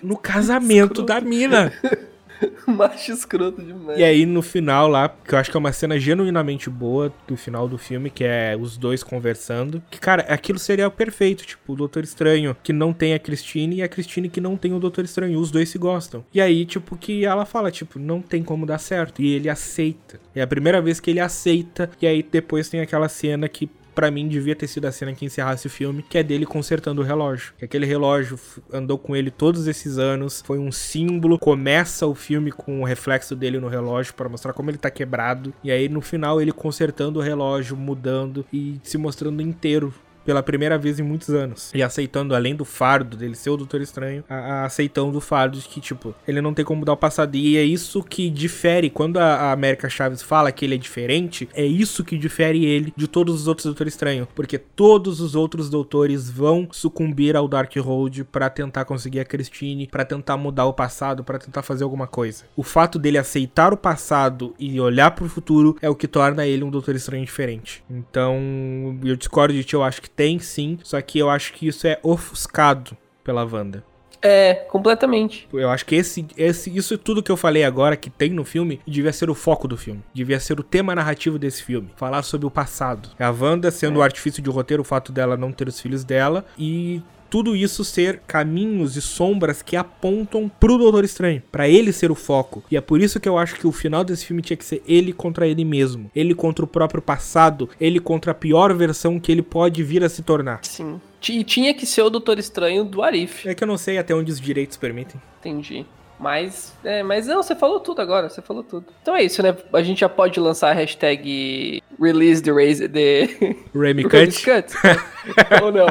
[0.10, 1.72] no casamento da mina.
[2.66, 4.00] Macho escroto demais.
[4.00, 7.38] E aí no final lá, que eu acho que é uma cena genuinamente boa do
[7.38, 9.84] final do filme, que é os dois conversando.
[9.92, 11.46] Que, cara, aquilo seria o perfeito.
[11.46, 14.74] Tipo, o Doutor Estranho que não tem a Christine e a Christine que não tem
[14.74, 15.40] o Doutor Estranho.
[15.40, 16.26] Os dois se gostam.
[16.34, 19.22] E aí, tipo, que ela fala, tipo, não tem como dar certo.
[19.22, 20.20] E ele aceita.
[20.34, 21.92] É a primeira vez que ele aceita.
[22.02, 23.70] E aí depois tem aquela cena que
[24.00, 27.02] Pra mim devia ter sido a cena que encerrasse o filme, que é dele consertando
[27.02, 27.54] o relógio.
[27.58, 28.40] Que aquele relógio
[28.72, 31.38] andou com ele todos esses anos, foi um símbolo.
[31.38, 35.54] Começa o filme com o reflexo dele no relógio para mostrar como ele tá quebrado.
[35.62, 39.94] E aí no final ele consertando o relógio, mudando e se mostrando inteiro
[40.30, 41.72] pela primeira vez em muitos anos.
[41.74, 45.58] E aceitando, além do fardo dele ser o Doutor Estranho, a, a aceitando o fardo
[45.58, 47.34] de que, tipo, ele não tem como mudar o passado.
[47.36, 48.92] E é isso que difere.
[48.92, 52.94] Quando a, a América Chaves fala que ele é diferente, é isso que difere ele
[52.96, 54.28] de todos os outros Doutores Estranhos.
[54.36, 59.88] Porque todos os outros doutores vão sucumbir ao Dark Road pra tentar conseguir a Christine,
[59.88, 62.44] pra tentar mudar o passado, pra tentar fazer alguma coisa.
[62.56, 66.64] O fato dele aceitar o passado e olhar pro futuro é o que torna ele
[66.64, 67.84] um Doutor Estranho diferente.
[67.90, 71.66] Então, eu discordo de ti, eu acho que tem sim, só que eu acho que
[71.66, 72.92] isso é ofuscado
[73.24, 73.86] pela Wanda.
[74.22, 75.48] É, completamente.
[75.54, 78.82] Eu acho que esse, esse, isso tudo que eu falei agora que tem no filme
[78.86, 80.04] devia ser o foco do filme.
[80.14, 81.90] Devia ser o tema narrativo desse filme.
[81.96, 83.12] Falar sobre o passado.
[83.18, 86.44] A Wanda sendo o artifício de roteiro, o fato dela não ter os filhos dela
[86.58, 92.12] e tudo isso ser caminhos e sombras que apontam pro Doutor Estranho, Pra ele ser
[92.12, 92.64] o foco.
[92.72, 94.82] E é por isso que eu acho que o final desse filme tinha que ser
[94.88, 99.32] ele contra ele mesmo, ele contra o próprio passado, ele contra a pior versão que
[99.32, 100.60] ele pode vir a se tornar.
[100.64, 101.00] Sim.
[101.28, 103.48] E tinha que ser o Doutor Estranho do Arif.
[103.48, 105.22] É que eu não sei até onde os direitos permitem.
[105.40, 105.86] Entendi.
[106.20, 108.88] Mas, é, mas não, você falou tudo agora, você falou tudo.
[109.02, 109.56] Então é isso, né?
[109.72, 114.42] A gente já pode lançar a hashtag Release the Raise the Remy Cut.
[114.44, 114.74] Cut.
[115.62, 115.88] Ou não?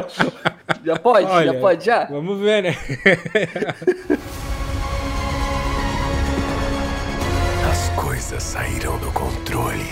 [0.83, 1.25] Já pode?
[1.27, 2.05] Olha, já pode já?
[2.05, 2.75] Vamos ver, né?
[7.71, 9.85] As coisas saíram do controle.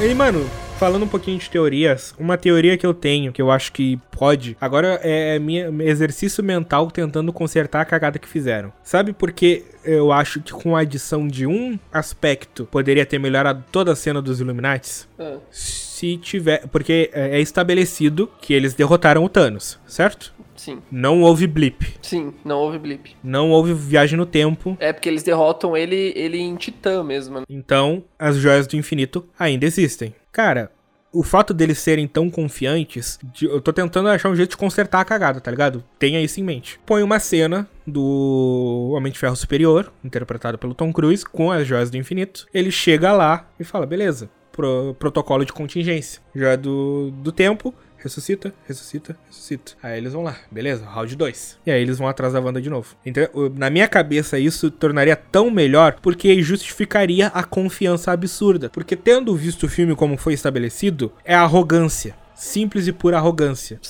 [0.00, 0.44] E aí, mano,
[0.78, 4.56] falando um pouquinho de teorias, uma teoria que eu tenho, que eu acho que pode,
[4.60, 8.72] agora é minha exercício mental tentando consertar a cagada que fizeram.
[8.82, 13.64] Sabe por que eu acho que com a adição de um aspecto poderia ter melhorado
[13.70, 15.08] toda a cena dos Illuminates?
[15.18, 16.66] Ah, Se tiver.
[16.68, 20.33] Porque é é estabelecido que eles derrotaram o Thanos, certo?
[20.56, 21.96] Sim, Não houve blip.
[22.02, 23.16] sim, não houve blip.
[23.22, 24.76] Não houve viagem no tempo.
[24.80, 27.40] É porque eles derrotam ele, ele em Titã mesmo.
[27.40, 27.44] né?
[27.48, 30.14] Então, as joias do infinito ainda existem.
[30.32, 30.70] Cara,
[31.12, 35.00] o fato deles serem tão confiantes, de- eu tô tentando achar um jeito de consertar
[35.00, 35.84] a cagada, tá ligado?
[35.98, 36.80] Tenha isso em mente.
[36.84, 41.90] Põe uma cena do Homem de Ferro Superior, interpretado pelo Tom Cruise, com as joias
[41.90, 42.46] do infinito.
[42.52, 46.20] Ele chega lá e fala: beleza, pro- protocolo de contingência.
[46.34, 47.72] Joia do, do tempo.
[48.04, 49.72] Ressuscita, ressuscita, ressuscita.
[49.82, 51.58] Aí eles vão lá, beleza, round 2.
[51.64, 52.94] E aí eles vão atrás da Wanda de novo.
[53.04, 53.26] Então,
[53.56, 58.68] na minha cabeça, isso tornaria tão melhor porque justificaria a confiança absurda.
[58.68, 62.14] Porque tendo visto o filme como foi estabelecido, é arrogância.
[62.34, 63.80] Simples e pura arrogância.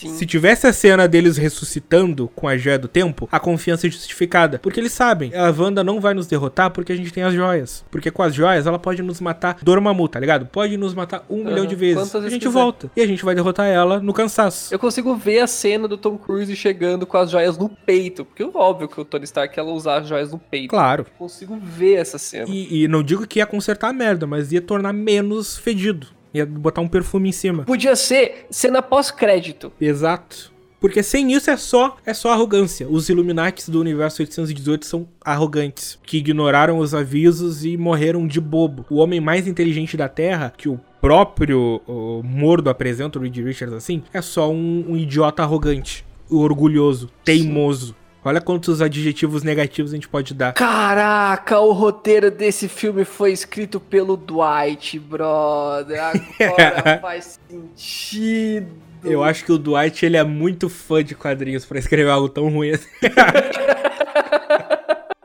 [0.00, 0.14] Sim.
[0.14, 4.58] Se tivesse a cena deles ressuscitando com a joia do tempo, a confiança é justificada.
[4.58, 7.84] Porque eles sabem, a Wanda não vai nos derrotar porque a gente tem as joias.
[7.90, 10.46] Porque com as joias ela pode nos matar Dormammu, tá ligado?
[10.46, 11.96] Pode nos matar um milhão de vezes.
[12.02, 12.52] Quantas A gente quiser.
[12.52, 12.90] volta.
[12.96, 14.72] E a gente vai derrotar ela no cansaço.
[14.72, 18.24] Eu consigo ver a cena do Tom Cruise chegando com as joias no peito.
[18.24, 20.70] Porque é óbvio que o Tony Stark ela usar as joias no peito.
[20.70, 21.06] Claro.
[21.06, 22.46] Eu consigo ver essa cena.
[22.48, 26.06] E, e não digo que ia consertar a merda, mas ia tornar menos fedido.
[26.32, 27.64] Ia botar um perfume em cima.
[27.64, 29.72] Podia ser cena pós-crédito.
[29.80, 30.52] Exato.
[30.80, 32.88] Porque sem isso é só é só arrogância.
[32.88, 38.86] Os Illuminates do universo 818 são arrogantes, que ignoraram os avisos e morreram de bobo.
[38.88, 43.74] O homem mais inteligente da Terra, que o próprio o Mordo apresenta, o Reed Richards
[43.74, 47.94] assim, é só um, um idiota arrogante, orgulhoso, teimoso.
[48.22, 50.52] Olha quantos adjetivos negativos a gente pode dar.
[50.52, 55.98] Caraca, o roteiro desse filme foi escrito pelo Dwight, brother.
[56.02, 58.68] Agora faz sentido.
[59.02, 62.50] Eu acho que o Dwight ele é muito fã de quadrinhos pra escrever algo tão
[62.50, 62.88] ruim assim.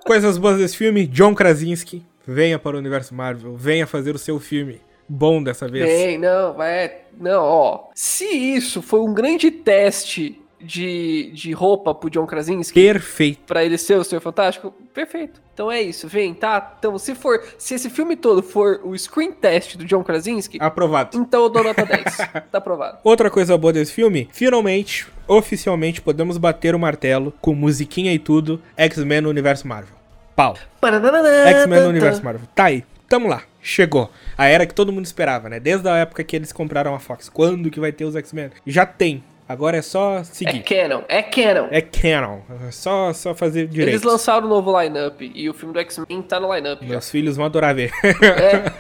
[0.06, 4.39] Coisas boas desse filme, John Krasinski, venha para o universo Marvel, venha fazer o seu
[4.39, 4.80] filme.
[5.10, 5.86] bom dessa vez.
[5.86, 7.02] Bem, não, é.
[7.20, 7.84] Não, ó.
[7.93, 13.41] Se isso foi um grande teste de, de roupa pro John Krasinski Perfeito.
[13.45, 15.41] pra ele ser o Senhor Fantástico, perfeito.
[15.53, 16.76] Então é isso, vem, tá?
[16.78, 17.41] Então, se for.
[17.57, 21.18] Se esse filme todo for o screen test do John Krasinski, Aprovado.
[21.18, 22.03] então eu dou nota 10.
[22.51, 22.97] tá aprovado.
[23.03, 28.61] Outra coisa boa desse filme, finalmente, oficialmente, podemos bater o martelo com musiquinha e tudo,
[28.76, 29.95] X-Men no universo Marvel.
[30.36, 30.55] Pau.
[30.82, 32.47] X-Men no universo Marvel.
[32.53, 32.84] Tá aí.
[33.07, 33.43] Tamo lá.
[33.61, 34.11] Chegou.
[34.38, 35.59] A era que todo mundo esperava, né?
[35.59, 37.30] Desde a época que eles compraram a Fox.
[37.30, 38.49] Quando que vai ter os X-Men?
[38.66, 39.24] Já tem.
[39.48, 40.64] Agora é só É seguir.
[40.64, 41.68] canon, é canon.
[41.70, 42.39] É, canon.
[42.68, 43.89] É só, só fazer direito.
[43.89, 46.88] Eles lançaram o novo lineup e o filme do X-Men tá no lineup já.
[46.88, 47.91] Meus filhos vão adorar ver.
[48.04, 48.72] É.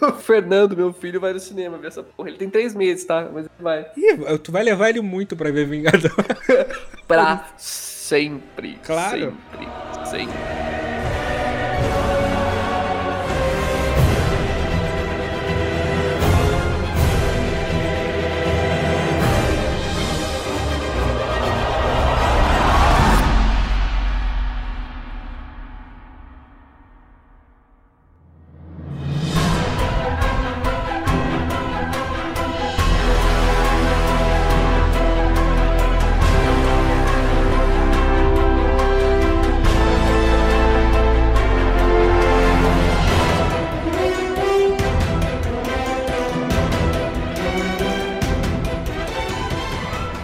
[0.06, 2.30] o Fernando, meu filho, vai no cinema ver essa porra.
[2.30, 3.28] Ele tem três meses, tá?
[3.32, 3.86] Mas ele vai.
[3.96, 6.10] Ih, tu vai levar ele muito pra ver Vingador.
[7.06, 8.78] Pra sempre.
[8.84, 9.36] Claro.
[9.50, 9.68] Sempre.
[10.06, 10.89] Sempre.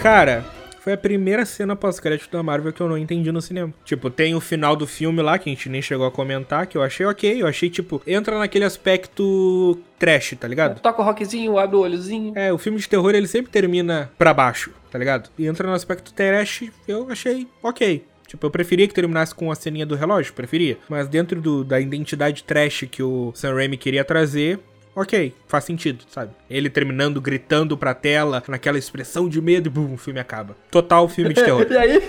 [0.07, 0.44] Cara,
[0.82, 3.74] foi a primeira cena pós-crédito da Marvel que eu não entendi no cinema.
[3.84, 6.78] Tipo, tem o final do filme lá, que a gente nem chegou a comentar, que
[6.78, 7.42] eu achei ok.
[7.42, 10.78] Eu achei, tipo, entra naquele aspecto trash, tá ligado?
[10.80, 12.32] Toca o rockzinho, abre o olhozinho.
[12.36, 15.28] É, o filme de terror ele sempre termina pra baixo, tá ligado?
[15.36, 18.04] E entra no aspecto trash, eu achei ok.
[18.28, 20.78] Tipo, eu preferia que terminasse com a ceninha do relógio, preferia.
[20.88, 24.61] Mas dentro do- da identidade trash que o Sam Raimi queria trazer,
[24.97, 26.32] ok, faz sentido, sabe?
[26.51, 30.57] Ele terminando, gritando pra tela, naquela expressão de medo e bum, o filme acaba.
[30.70, 31.66] Total filme de terror.
[31.70, 32.01] E aí,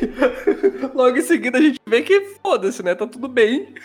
[0.96, 2.96] logo em seguida a gente vê que foda-se, né?
[2.96, 3.76] Tá tudo bem.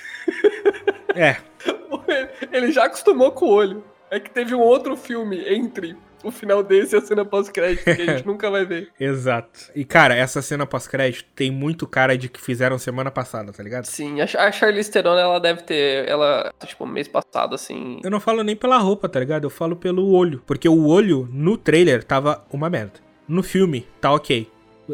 [1.14, 1.36] é,
[2.52, 3.84] Ele já acostumou com o olho.
[4.10, 7.90] É que teve um outro filme entre o final desse e a cena pós-crédito que
[7.90, 8.90] a gente nunca vai ver.
[8.98, 9.70] exato.
[9.74, 13.84] E cara, essa cena pós-crédito tem muito cara de que fizeram semana passada, tá ligado?
[13.84, 18.00] Sim, a Char- a Charlize Theron, ela deve ter, ela, tipo, mês passado, assim...
[18.04, 19.44] Eu não falo nem pela roupa, tá ligado?
[19.44, 20.42] Eu falo pelo olho.
[20.46, 23.00] Porque o olho no trailer tava uma merda.
[23.28, 24.50] No filme, tá ok.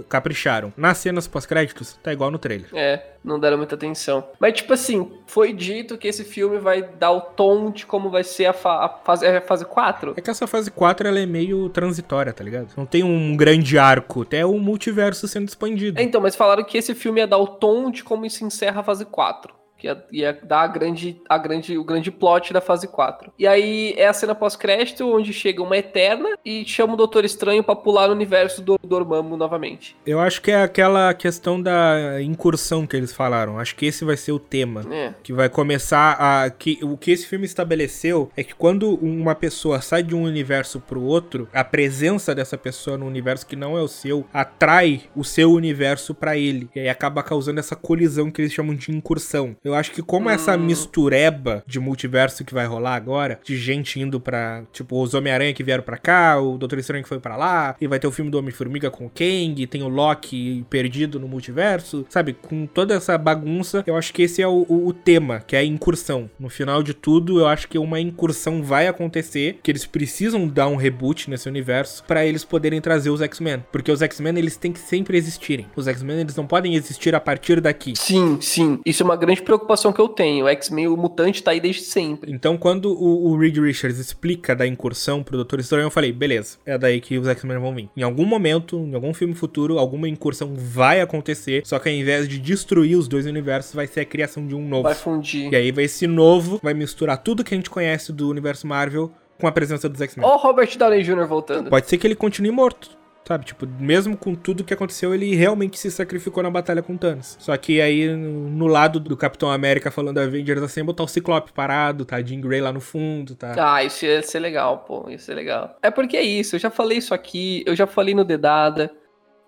[0.09, 0.72] Capricharam.
[0.76, 2.68] Nas cenas pós-créditos, tá igual no trailer.
[2.72, 4.28] É, não deram muita atenção.
[4.39, 8.24] Mas, tipo assim, foi dito que esse filme vai dar o tom de como vai
[8.24, 10.14] ser a, fa a fase, é a fase 4.
[10.16, 12.72] É que essa fase 4 ela é meio transitória, tá ligado?
[12.76, 16.01] Não tem um grande arco, até o multiverso sendo expandido.
[16.01, 18.80] É, então, mas falaram que esse filme ia dar o tom de como se encerra
[18.80, 19.57] a fase 4.
[19.79, 23.33] Que ia, ia dar a grande, a grande, o grande plot da fase 4.
[23.39, 27.62] E aí é a cena pós-crédito, onde chega uma Eterna e chama o Doutor Estranho
[27.62, 29.97] pra pular no universo do Dormammu novamente.
[30.05, 33.59] Eu acho que é aquela questão da incursão que eles falaram.
[33.59, 34.83] Acho que esse vai ser o tema.
[34.91, 35.14] É.
[35.22, 36.51] Que vai começar a.
[36.51, 40.81] Que, o que esse filme estabeleceu é que quando uma pessoa sai de um universo
[40.81, 45.24] pro outro, a presença dessa pessoa no universo que não é o seu atrai o
[45.24, 46.68] seu universo pra ele.
[46.74, 49.57] E aí acaba causando essa colisão que eles chamam de incursão.
[49.68, 54.18] Eu acho que como essa mistureba de multiverso que vai rolar agora, de gente indo
[54.20, 54.62] pra.
[54.72, 57.86] Tipo, os Homem-Aranha que vieram pra cá, o Doutor Estranho que foi pra lá, e
[57.86, 62.04] vai ter o filme do Homem-Formiga com o Kang, tem o Loki perdido no multiverso,
[62.08, 62.32] sabe?
[62.34, 65.60] Com toda essa bagunça, eu acho que esse é o, o- o tema, que é
[65.60, 66.30] a incursão.
[66.38, 70.68] No final de tudo, eu acho que uma incursão vai acontecer, que eles precisam dar
[70.68, 73.64] um reboot nesse universo pra eles poderem trazer os X-Men.
[73.72, 75.66] Porque os X-Men, eles têm que sempre existirem.
[75.76, 77.94] Os X-Men, eles não podem existir a partir daqui.
[77.96, 78.80] Sim, sim.
[78.84, 80.44] Isso é uma grande preocupação que eu tenho.
[80.44, 82.32] O X-Men, o mutante, tá aí desde sempre.
[82.32, 86.59] Então, quando o, o Reed Richards explica da incursão pro Doutor Estranho, eu falei, beleza,
[86.64, 87.88] é daí que os X-Men vão vir.
[87.96, 92.28] Em algum momento, em algum filme futuro, alguma incursão vai acontecer, só que ao invés
[92.28, 94.84] de destruir os dois universos, vai ser a criação de um novo.
[94.84, 95.52] Vai fundir.
[95.52, 99.11] E aí vai esse novo, vai misturar tudo que a gente conhece do universo Marvel
[99.40, 100.26] com a presença dos X-Men.
[100.26, 101.26] Ó o Robert Downey Jr.
[101.26, 101.70] voltando.
[101.70, 102.98] Pode ser que ele continue morto.
[103.29, 107.37] Sabe, tipo, mesmo com tudo que aconteceu, ele realmente se sacrificou na batalha com Thanos.
[107.39, 112.07] Só que aí, no lado do Capitão América falando Avengers assim, botar o Ciclope parado,
[112.07, 112.22] tá?
[112.22, 113.55] Jean Grey lá no fundo, tá?
[113.59, 115.11] Ah, isso ia ser legal, pô.
[115.11, 115.76] Isso ser legal.
[115.83, 118.91] É porque é isso, eu já falei isso aqui, eu já falei no Dedada.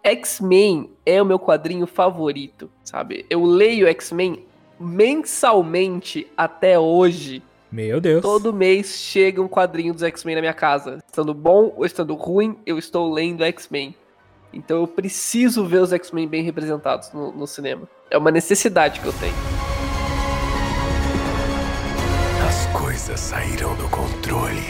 [0.05, 3.25] X-Men é o meu quadrinho favorito, sabe?
[3.31, 4.45] Eu leio X-Men
[4.79, 7.43] mensalmente até hoje.
[7.73, 8.21] Meu Deus.
[8.21, 10.99] Todo mês chega um quadrinho dos X-Men na minha casa.
[11.07, 13.95] Estando bom ou estando ruim, eu estou lendo X-Men.
[14.53, 17.89] Então eu preciso ver os X-Men bem representados no, no cinema.
[18.11, 19.35] É uma necessidade que eu tenho.
[22.49, 24.63] As coisas saíram do controle.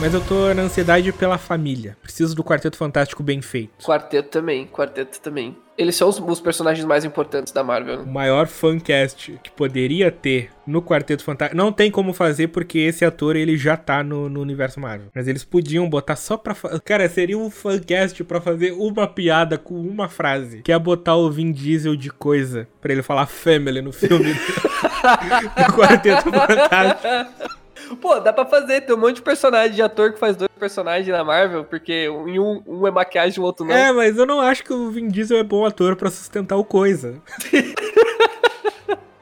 [0.00, 1.96] Mas eu tô na ansiedade pela família.
[2.00, 3.84] Preciso do Quarteto Fantástico bem feito.
[3.84, 5.56] Quarteto também, quarteto também.
[5.78, 8.00] Eles são os, os personagens mais importantes da Marvel.
[8.00, 8.12] O né?
[8.12, 11.56] maior fancast que poderia ter no Quarteto Fantástico.
[11.56, 15.06] Não tem como fazer porque esse ator ele já tá no, no universo Marvel.
[15.14, 16.52] Mas eles podiam botar só pra.
[16.54, 20.62] fa- Cara, seria um fancast pra fazer uma piada com uma frase.
[20.62, 22.66] Que é botar o Vin Diesel de coisa.
[22.80, 27.58] Pra ele falar family no filme do Quarteto Fantástico.
[27.96, 31.08] Pô, dá pra fazer, tem um monte de personagem de ator que faz dois personagens
[31.08, 33.74] na Marvel, porque um, um é maquiagem e o outro não.
[33.74, 36.64] É, mas eu não acho que o Vin Diesel é bom ator pra sustentar o
[36.64, 37.20] coisa.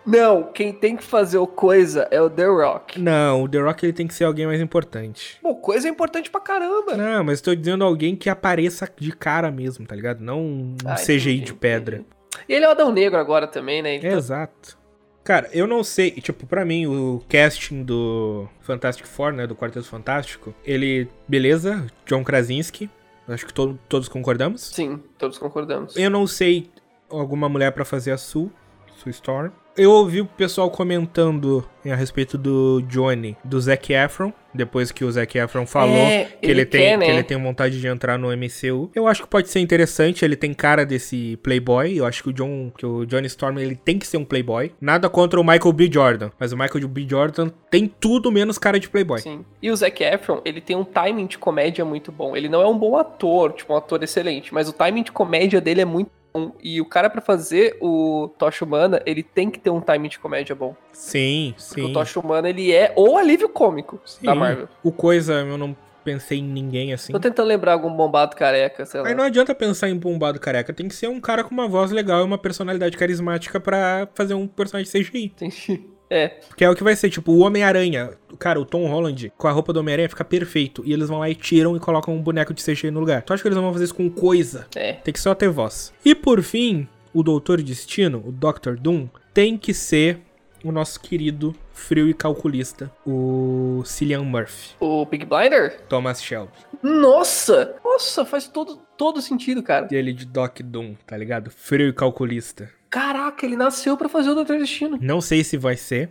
[0.06, 3.00] Não, quem tem que fazer o coisa é o The Rock.
[3.00, 5.36] Não, o The Rock ele tem que ser alguém mais importante.
[5.42, 6.96] Pô, coisa é importante pra caramba.
[6.96, 10.20] Não, mas tô dizendo alguém que apareça de cara mesmo, tá ligado?
[10.20, 11.96] Não um Ah, CGI entendi, de pedra.
[11.96, 12.08] entendi.
[12.48, 13.96] E ele é o Adão Negro agora também, né?
[13.96, 14.78] Então, Exato.
[15.26, 19.84] Cara, eu não sei, tipo, pra mim, o casting do Fantastic Four, né, do Quarteto
[19.86, 22.88] Fantástico, ele, beleza, John Krasinski,
[23.26, 24.60] acho que to- todos concordamos.
[24.72, 25.96] Sim, todos concordamos.
[25.96, 26.70] Eu não sei
[27.10, 28.52] alguma mulher pra fazer a Sue,
[28.98, 29.50] Sue Storm.
[29.76, 35.12] Eu ouvi o pessoal comentando a respeito do Johnny, do Zac Efron, depois que o
[35.12, 37.04] Zac Efron falou É, que, ele ele tem, quer, né?
[37.06, 38.90] que ele tem vontade de entrar no MCU.
[38.94, 41.96] Eu acho que pode ser interessante, ele tem cara desse playboy.
[41.96, 44.72] Eu acho que o John, que o Johnny Storm ele tem que ser um playboy.
[44.80, 45.90] Nada contra o Michael B.
[45.92, 47.06] Jordan, mas o Michael B.
[47.08, 49.20] Jordan tem tudo menos cara de playboy.
[49.20, 49.44] Sim.
[49.62, 52.34] E o Zac Efron, ele tem um timing de comédia muito bom.
[52.34, 55.60] Ele não é um bom ator, tipo, um ator excelente, mas o timing de comédia
[55.60, 56.52] dele é muito bom.
[56.62, 60.18] E o cara, pra fazer o Tocha Humana, ele tem que ter um timing de
[60.18, 60.74] comédia bom.
[60.92, 61.90] Sim, Porque sim.
[61.90, 64.38] o Tocha Humana, ele é o alívio cômico da Sim.
[64.38, 64.68] Marvel.
[64.82, 67.12] O coisa, eu não pensei em ninguém assim.
[67.12, 69.08] Tô tentando lembrar algum bombado careca, sei lá.
[69.08, 71.90] Aí não adianta pensar em bombado careca, tem que ser um cara com uma voz
[71.90, 75.24] legal e uma personalidade carismática pra fazer um personagem CGI.
[75.24, 75.95] Entendi.
[76.08, 78.10] É, Que é o que vai ser, tipo, o Homem-Aranha.
[78.38, 80.82] Cara, o Tom Holland, com a roupa do Homem-Aranha, fica perfeito.
[80.84, 83.22] E eles vão lá e tiram e colocam um boneco de CGI no lugar.
[83.22, 84.66] Tu acha que eles não vão fazer isso com coisa?
[84.76, 84.92] é.
[84.94, 85.92] Tem que só ter voz.
[86.04, 88.76] E por fim, o Doutor Destino, o Dr.
[88.78, 90.20] Doom, tem que ser
[90.64, 95.80] o nosso querido frio e calculista, o Cillian Murphy, O Big Blinder?
[95.88, 96.50] Thomas Shelby.
[96.82, 97.74] Nossa!
[97.84, 99.86] Nossa, faz todo, todo sentido, cara.
[99.90, 101.50] E ele de Doc Doom, tá ligado?
[101.50, 102.70] Frio e calculista.
[102.90, 104.98] Caraca, ele nasceu pra fazer o Doutor Destino.
[105.00, 106.08] Não sei se vai ser,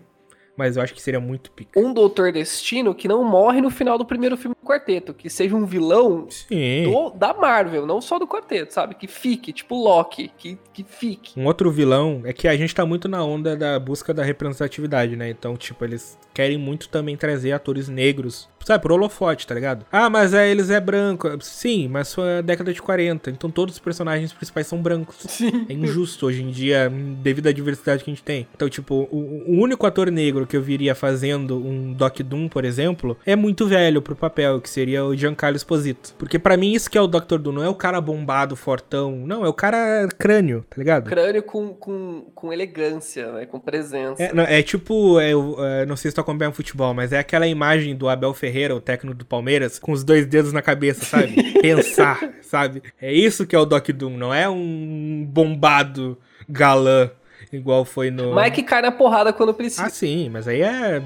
[0.58, 1.80] mas eu acho que seria muito pica.
[1.80, 5.14] Um Doutor Destino que não morre no final do primeiro filme do quarteto.
[5.14, 6.84] Que seja um vilão Sim.
[6.92, 8.96] do- da Marvel, não só do quarteto, sabe?
[8.96, 11.40] Que fique, tipo Loki, que, que fique.
[11.40, 15.16] Um outro vilão é que a gente tá muito na onda da busca da representatividade,
[15.16, 15.30] né?
[15.30, 19.86] Então, tipo, eles querem muito também trazer atores negros, sabe, pro holofote, tá ligado?
[19.92, 21.30] Ah, mas é, eles é branco.
[21.42, 25.16] Sim, mas foi a década de 40, então todos os personagens principais são brancos.
[25.20, 25.66] Sim.
[25.70, 26.92] É injusto hoje em dia,
[27.22, 28.48] devido à diversidade que a gente tem.
[28.56, 32.66] Então, tipo, o, o único ator negro que eu viria fazendo um Doc Doom, por
[32.66, 36.14] exemplo, é muito velho pro papel, que seria o Giancarlo Esposito.
[36.18, 37.38] Porque pra mim isso que é o Dr.
[37.38, 41.10] Doom, não é o cara bombado, fortão, não, é o cara crânio, tá ligado?
[41.10, 43.46] Crânio com, com, com elegância, né?
[43.46, 44.24] Com presença.
[44.24, 47.20] É, não, é tipo, é, eu, é, não sei se tu acompanha futebol, mas é
[47.20, 51.06] aquela imagem do Abel Ferreira, o técnico do Palmeiras, com os dois dedos na cabeça,
[51.06, 51.54] sabe?
[51.62, 52.82] Pensar, sabe?
[53.02, 57.10] É isso que é o Doc Doom, não é um bombado galã,
[57.52, 58.36] igual foi no...
[58.36, 59.84] Mike cai na porrada quando precisa.
[59.84, 61.02] Ah, sim, mas aí é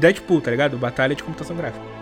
[0.00, 0.76] Deadpool, tá ligado?
[0.78, 1.97] Batalha de computação gráfica.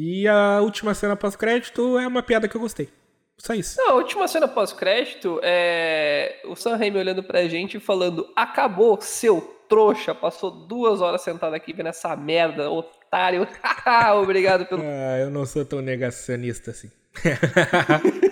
[0.00, 2.88] E a última cena pós-crédito é uma piada que eu gostei.
[3.36, 3.76] Só isso.
[3.78, 9.00] Não, a última cena pós-crédito é o Sam Raimi olhando pra gente e falando: Acabou,
[9.00, 10.14] seu trouxa.
[10.14, 13.48] Passou duas horas sentado aqui vendo essa merda, otário.
[14.22, 14.82] Obrigado pelo.
[14.82, 16.92] Ah, eu não sou tão negacionista assim.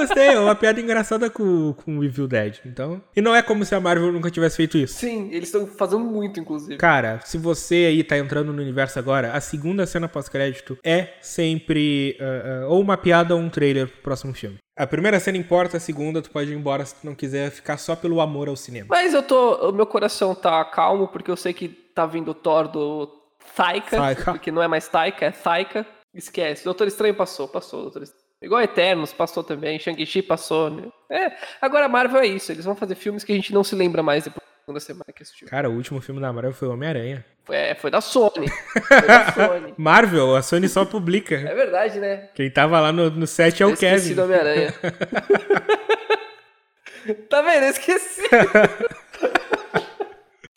[0.00, 2.58] eu gostei, é uma piada engraçada com, com o Evil Dead.
[2.64, 3.02] Então.
[3.14, 4.94] E não é como se a Marvel nunca tivesse feito isso.
[4.94, 6.76] Sim, eles estão fazendo muito, inclusive.
[6.76, 12.16] Cara, se você aí tá entrando no universo agora, a segunda cena pós-crédito é sempre
[12.20, 14.58] ah, ah, ou uma piada ou um trailer pro próximo filme.
[14.76, 17.76] A primeira cena importa, a segunda tu pode ir embora se tu não quiser ficar
[17.76, 18.86] só pelo amor ao cinema.
[18.88, 19.68] Mas eu tô.
[19.68, 23.06] O meu coração tá calmo porque eu sei que tá vindo o Thor do
[23.54, 23.96] Taika.
[23.96, 24.32] Taika.
[24.32, 25.86] Porque não é mais Taika, é Taika.
[26.14, 26.64] Esquece.
[26.64, 28.19] Doutor Estranho passou, passou, Doutor Estranho.
[28.42, 30.70] Igual Eternos passou também, Shang-Chi passou.
[30.70, 30.88] Né?
[31.10, 32.50] É, agora a Marvel é isso.
[32.50, 35.22] Eles vão fazer filmes que a gente não se lembra mais depois segunda semana que
[35.22, 35.48] assistiu.
[35.48, 37.24] Cara, o último filme da Marvel foi Homem-Aranha.
[37.44, 38.48] Foi, é, foi da Sony.
[38.86, 39.74] Foi da Sony.
[39.76, 41.34] Marvel, a Sony só publica.
[41.34, 42.28] É verdade, né?
[42.34, 44.14] Quem tava lá no, no set é o esqueci Kevin.
[44.14, 44.72] do Homem-Aranha.
[47.28, 47.64] tá vendo?
[47.64, 48.22] Eu esqueci.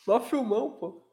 [0.04, 1.03] Só filmão, pô.